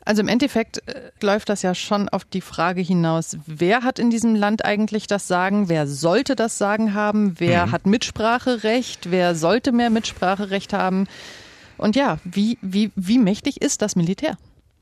Also 0.09 0.23
im 0.23 0.29
Endeffekt 0.29 0.79
äh, 0.89 1.11
läuft 1.21 1.51
das 1.51 1.61
ja 1.61 1.75
schon 1.75 2.09
auf 2.09 2.25
die 2.25 2.41
Frage 2.41 2.81
hinaus, 2.81 3.37
wer 3.45 3.83
hat 3.83 3.99
in 3.99 4.09
diesem 4.09 4.35
Land 4.35 4.65
eigentlich 4.65 5.07
das 5.07 5.29
Sagen, 5.29 5.69
wer 5.69 5.87
sollte 5.87 6.35
das 6.35 6.57
Sagen 6.57 6.95
haben, 6.95 7.39
wer 7.39 7.67
mhm. 7.67 7.73
hat 7.73 7.87
Mitspracherecht, 7.87 9.11
wer 9.11 9.35
sollte 9.35 9.71
mehr 9.71 9.91
Mitspracherecht 9.91 10.73
haben 10.73 11.09
und 11.77 11.95
ja, 11.95 12.21
wie, 12.25 12.57
wie, 12.63 12.91
wie 12.97 13.19
mächtig 13.19 13.61
ist 13.61 13.83
das 13.83 13.97
Militär? 13.97 14.39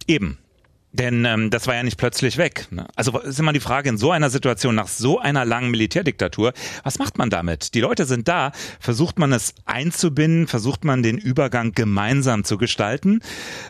Eben. 0.06 0.38
Denn 0.98 1.26
ähm, 1.26 1.50
das 1.50 1.66
war 1.66 1.74
ja 1.74 1.82
nicht 1.82 1.98
plötzlich 1.98 2.38
weg. 2.38 2.68
Ne? 2.70 2.86
Also 2.96 3.18
ist 3.18 3.38
immer 3.38 3.52
die 3.52 3.60
Frage, 3.60 3.90
in 3.90 3.98
so 3.98 4.12
einer 4.12 4.30
Situation, 4.30 4.74
nach 4.74 4.88
so 4.88 5.18
einer 5.18 5.44
langen 5.44 5.70
Militärdiktatur, 5.70 6.54
was 6.84 6.98
macht 6.98 7.18
man 7.18 7.28
damit? 7.28 7.74
Die 7.74 7.80
Leute 7.80 8.06
sind 8.06 8.28
da, 8.28 8.52
versucht 8.80 9.18
man 9.18 9.32
es 9.32 9.54
einzubinden, 9.66 10.46
versucht 10.46 10.84
man 10.84 11.02
den 11.02 11.18
Übergang 11.18 11.72
gemeinsam 11.72 12.44
zu 12.44 12.56
gestalten, 12.56 13.20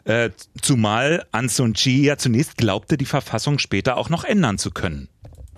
äh, 0.04 0.30
zumal 0.62 1.26
San 1.32 1.48
Suu 1.48 1.72
Kyi 1.72 2.04
ja 2.04 2.16
zunächst 2.16 2.56
glaubte, 2.58 2.96
die 2.96 3.06
Verfassung 3.06 3.58
später 3.58 3.96
auch 3.96 4.08
noch 4.08 4.22
ändern 4.22 4.58
zu 4.58 4.70
können. 4.70 5.08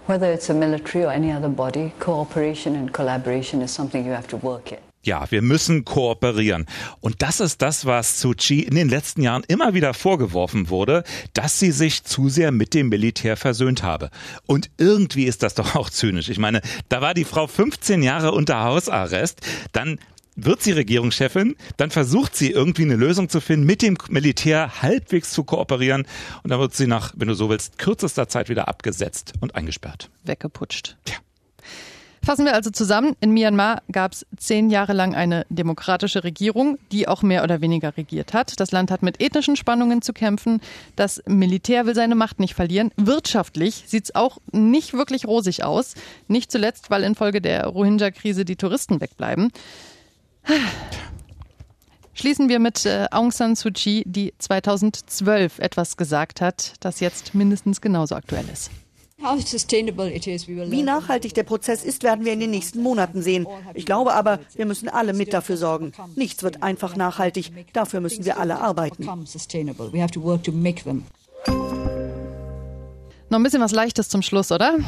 Whether 0.06 0.32
it's 0.32 0.48
a 0.48 0.54
military 0.54 1.04
or 1.04 1.10
any 1.10 1.34
other 1.34 1.50
body, 1.50 1.92
cooperation 2.00 2.76
and 2.76 2.94
collaboration 2.94 3.60
is 3.60 3.74
something 3.74 4.06
you 4.06 4.12
have 4.14 4.26
to 4.28 4.42
work 4.42 4.72
in. 4.72 4.87
Ja, 5.04 5.30
wir 5.30 5.42
müssen 5.42 5.84
kooperieren. 5.84 6.66
Und 7.00 7.22
das 7.22 7.40
ist 7.40 7.62
das, 7.62 7.86
was 7.86 8.20
Suu 8.20 8.34
Kyi 8.36 8.60
in 8.60 8.74
den 8.74 8.88
letzten 8.88 9.22
Jahren 9.22 9.44
immer 9.46 9.72
wieder 9.72 9.94
vorgeworfen 9.94 10.70
wurde, 10.70 11.04
dass 11.34 11.58
sie 11.58 11.70
sich 11.70 12.04
zu 12.04 12.28
sehr 12.28 12.50
mit 12.50 12.74
dem 12.74 12.88
Militär 12.88 13.36
versöhnt 13.36 13.82
habe. 13.82 14.10
Und 14.46 14.70
irgendwie 14.76 15.24
ist 15.24 15.42
das 15.42 15.54
doch 15.54 15.76
auch 15.76 15.90
zynisch. 15.90 16.28
Ich 16.28 16.38
meine, 16.38 16.60
da 16.88 17.00
war 17.00 17.14
die 17.14 17.24
Frau 17.24 17.46
15 17.46 18.02
Jahre 18.02 18.32
unter 18.32 18.64
Hausarrest, 18.64 19.40
dann 19.72 19.98
wird 20.34 20.62
sie 20.62 20.72
Regierungschefin, 20.72 21.56
dann 21.76 21.90
versucht 21.90 22.36
sie 22.36 22.50
irgendwie 22.50 22.82
eine 22.82 22.96
Lösung 22.96 23.28
zu 23.28 23.40
finden, 23.40 23.66
mit 23.66 23.82
dem 23.82 23.98
Militär 24.08 24.82
halbwegs 24.82 25.32
zu 25.32 25.42
kooperieren 25.44 26.06
und 26.42 26.50
dann 26.50 26.60
wird 26.60 26.74
sie 26.74 26.86
nach, 26.86 27.12
wenn 27.16 27.28
du 27.28 27.34
so 27.34 27.50
willst, 27.50 27.78
kürzester 27.78 28.28
Zeit 28.28 28.48
wieder 28.48 28.68
abgesetzt 28.68 29.32
und 29.40 29.54
eingesperrt. 29.54 30.10
Weggeputscht. 30.24 30.96
Ja. 31.08 31.14
Fassen 32.28 32.44
wir 32.44 32.52
also 32.52 32.68
zusammen. 32.68 33.16
In 33.22 33.32
Myanmar 33.32 33.80
gab 33.90 34.12
es 34.12 34.26
zehn 34.36 34.68
Jahre 34.68 34.92
lang 34.92 35.14
eine 35.14 35.46
demokratische 35.48 36.24
Regierung, 36.24 36.76
die 36.92 37.08
auch 37.08 37.22
mehr 37.22 37.42
oder 37.42 37.62
weniger 37.62 37.96
regiert 37.96 38.34
hat. 38.34 38.60
Das 38.60 38.70
Land 38.70 38.90
hat 38.90 39.02
mit 39.02 39.22
ethnischen 39.22 39.56
Spannungen 39.56 40.02
zu 40.02 40.12
kämpfen. 40.12 40.60
Das 40.94 41.22
Militär 41.26 41.86
will 41.86 41.94
seine 41.94 42.16
Macht 42.16 42.38
nicht 42.38 42.52
verlieren. 42.52 42.90
Wirtschaftlich 42.98 43.84
sieht 43.86 44.04
es 44.04 44.14
auch 44.14 44.36
nicht 44.52 44.92
wirklich 44.92 45.26
rosig 45.26 45.64
aus. 45.64 45.94
Nicht 46.26 46.52
zuletzt, 46.52 46.90
weil 46.90 47.02
infolge 47.02 47.40
der 47.40 47.64
Rohingya-Krise 47.64 48.44
die 48.44 48.56
Touristen 48.56 49.00
wegbleiben. 49.00 49.50
Schließen 52.12 52.50
wir 52.50 52.58
mit 52.58 52.84
äh, 52.84 53.06
Aung 53.10 53.32
San 53.32 53.56
Suu 53.56 53.70
Kyi, 53.72 54.02
die 54.04 54.34
2012 54.36 55.60
etwas 55.60 55.96
gesagt 55.96 56.42
hat, 56.42 56.74
das 56.80 57.00
jetzt 57.00 57.34
mindestens 57.34 57.80
genauso 57.80 58.16
aktuell 58.16 58.44
ist. 58.52 58.70
Wie 59.20 60.82
nachhaltig 60.82 61.34
der 61.34 61.42
Prozess 61.42 61.84
ist, 61.84 62.02
werden 62.02 62.24
wir 62.24 62.32
in 62.32 62.40
den 62.40 62.50
nächsten 62.50 62.82
Monaten 62.82 63.22
sehen. 63.22 63.46
Ich 63.74 63.84
glaube 63.84 64.14
aber, 64.14 64.38
wir 64.54 64.64
müssen 64.66 64.88
alle 64.88 65.12
mit 65.12 65.32
dafür 65.32 65.56
sorgen. 65.56 65.92
Nichts 66.14 66.42
wird 66.42 66.62
einfach 66.62 66.96
nachhaltig. 66.96 67.52
Dafür 67.72 68.00
müssen 68.00 68.24
wir 68.24 68.38
alle 68.38 68.60
arbeiten. 68.60 69.04
Noch 73.30 73.38
ein 73.38 73.42
bisschen 73.42 73.60
was 73.60 73.72
Leichtes 73.72 74.08
zum 74.08 74.22
Schluss, 74.22 74.50
oder? 74.52 74.78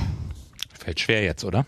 Fällt 0.79 1.01
schwer 1.01 1.23
jetzt, 1.23 1.45
oder? 1.45 1.66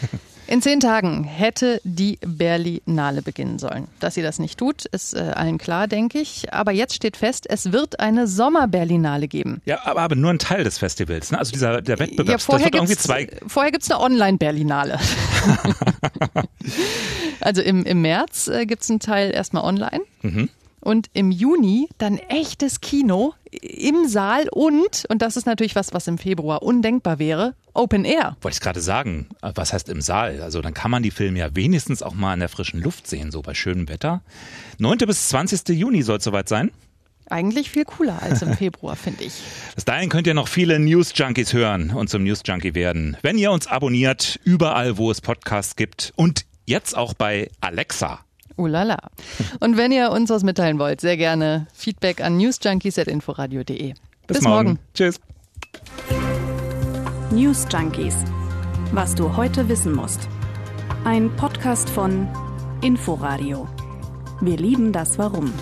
In 0.46 0.60
zehn 0.60 0.80
Tagen 0.80 1.24
hätte 1.24 1.80
die 1.84 2.18
Berlinale 2.20 3.22
beginnen 3.22 3.58
sollen. 3.58 3.88
Dass 4.00 4.14
sie 4.14 4.22
das 4.22 4.38
nicht 4.38 4.58
tut, 4.58 4.84
ist 4.84 5.14
äh, 5.14 5.32
allen 5.34 5.58
klar, 5.58 5.88
denke 5.88 6.18
ich. 6.18 6.52
Aber 6.52 6.72
jetzt 6.72 6.94
steht 6.94 7.16
fest, 7.16 7.46
es 7.48 7.72
wird 7.72 8.00
eine 8.00 8.26
Sommerberlinale 8.26 9.26
geben. 9.26 9.62
Ja, 9.64 9.84
aber, 9.84 10.02
aber 10.02 10.16
nur 10.16 10.30
ein 10.30 10.38
Teil 10.38 10.64
des 10.64 10.78
Festivals. 10.78 11.30
Ne? 11.30 11.38
Also 11.38 11.52
dieser 11.52 11.80
der 11.80 11.98
Wettbewerb. 11.98 12.28
Ja, 12.28 12.38
vorher 12.38 12.70
gibt 12.70 12.90
es 12.90 13.08
vorher 13.46 13.72
gibt's 13.72 13.90
eine 13.90 14.00
Online-Berlinale. 14.00 14.98
also 17.40 17.62
im, 17.62 17.84
im 17.84 18.02
März 18.02 18.48
äh, 18.48 18.66
gibt 18.66 18.82
es 18.82 18.90
einen 18.90 19.00
Teil 19.00 19.30
erstmal 19.30 19.64
online. 19.64 20.02
Mhm 20.22 20.50
und 20.84 21.08
im 21.14 21.30
Juni 21.30 21.88
dann 21.98 22.18
echtes 22.18 22.80
Kino 22.80 23.34
im 23.50 24.06
Saal 24.06 24.48
und, 24.50 25.04
und 25.08 25.22
das 25.22 25.36
ist 25.36 25.46
natürlich 25.46 25.74
was, 25.74 25.92
was 25.92 26.06
im 26.06 26.18
Februar 26.18 26.62
undenkbar 26.62 27.18
wäre, 27.18 27.54
Open 27.72 28.04
Air. 28.04 28.36
Wollte 28.42 28.56
ich 28.56 28.60
gerade 28.60 28.80
sagen, 28.80 29.28
was 29.40 29.72
heißt 29.72 29.88
im 29.88 30.00
Saal? 30.00 30.42
Also 30.42 30.60
dann 30.60 30.74
kann 30.74 30.90
man 30.90 31.02
die 31.02 31.10
Filme 31.10 31.40
ja 31.40 31.54
wenigstens 31.56 32.02
auch 32.02 32.14
mal 32.14 32.34
in 32.34 32.40
der 32.40 32.48
frischen 32.48 32.80
Luft 32.80 33.06
sehen, 33.06 33.30
so 33.30 33.42
bei 33.42 33.54
schönem 33.54 33.88
Wetter. 33.88 34.22
9. 34.78 34.98
bis 34.98 35.28
20. 35.28 35.68
Juni 35.70 36.02
soll 36.02 36.18
es 36.18 36.24
soweit 36.24 36.48
sein. 36.48 36.70
Eigentlich 37.30 37.70
viel 37.70 37.84
cooler 37.84 38.22
als 38.22 38.42
im 38.42 38.52
Februar, 38.52 38.96
finde 38.96 39.24
ich. 39.24 39.32
Bis 39.74 39.86
dahin 39.86 40.10
könnt 40.10 40.26
ihr 40.26 40.34
noch 40.34 40.46
viele 40.46 40.78
News 40.78 41.12
Junkies 41.14 41.54
hören 41.54 41.90
und 41.90 42.10
zum 42.10 42.22
News 42.22 42.42
Junkie 42.44 42.74
werden, 42.74 43.16
wenn 43.22 43.38
ihr 43.38 43.50
uns 43.50 43.66
abonniert, 43.66 44.38
überall, 44.44 44.98
wo 44.98 45.10
es 45.10 45.22
Podcasts 45.22 45.74
gibt 45.74 46.12
und 46.16 46.44
jetzt 46.66 46.94
auch 46.94 47.14
bei 47.14 47.50
Alexa. 47.62 48.20
Ulala. 48.56 48.98
Und 49.60 49.76
wenn 49.76 49.92
ihr 49.92 50.10
uns 50.10 50.30
was 50.30 50.42
mitteilen 50.42 50.78
wollt, 50.78 51.00
sehr 51.00 51.16
gerne 51.16 51.66
Feedback 51.74 52.20
an 52.20 52.36
newsjunkies.inforadio.de. 52.36 53.94
Bis, 54.26 54.38
Bis 54.38 54.42
morgen. 54.42 54.68
morgen. 54.68 54.78
Tschüss. 54.94 55.20
News 57.30 57.66
Junkies. 57.70 58.14
Was 58.92 59.14
du 59.14 59.36
heute 59.36 59.68
wissen 59.68 59.92
musst. 59.92 60.28
Ein 61.04 61.34
Podcast 61.36 61.90
von 61.90 62.28
Inforadio. 62.82 63.68
Wir 64.40 64.56
lieben 64.56 64.92
das 64.92 65.18
Warum. 65.18 65.52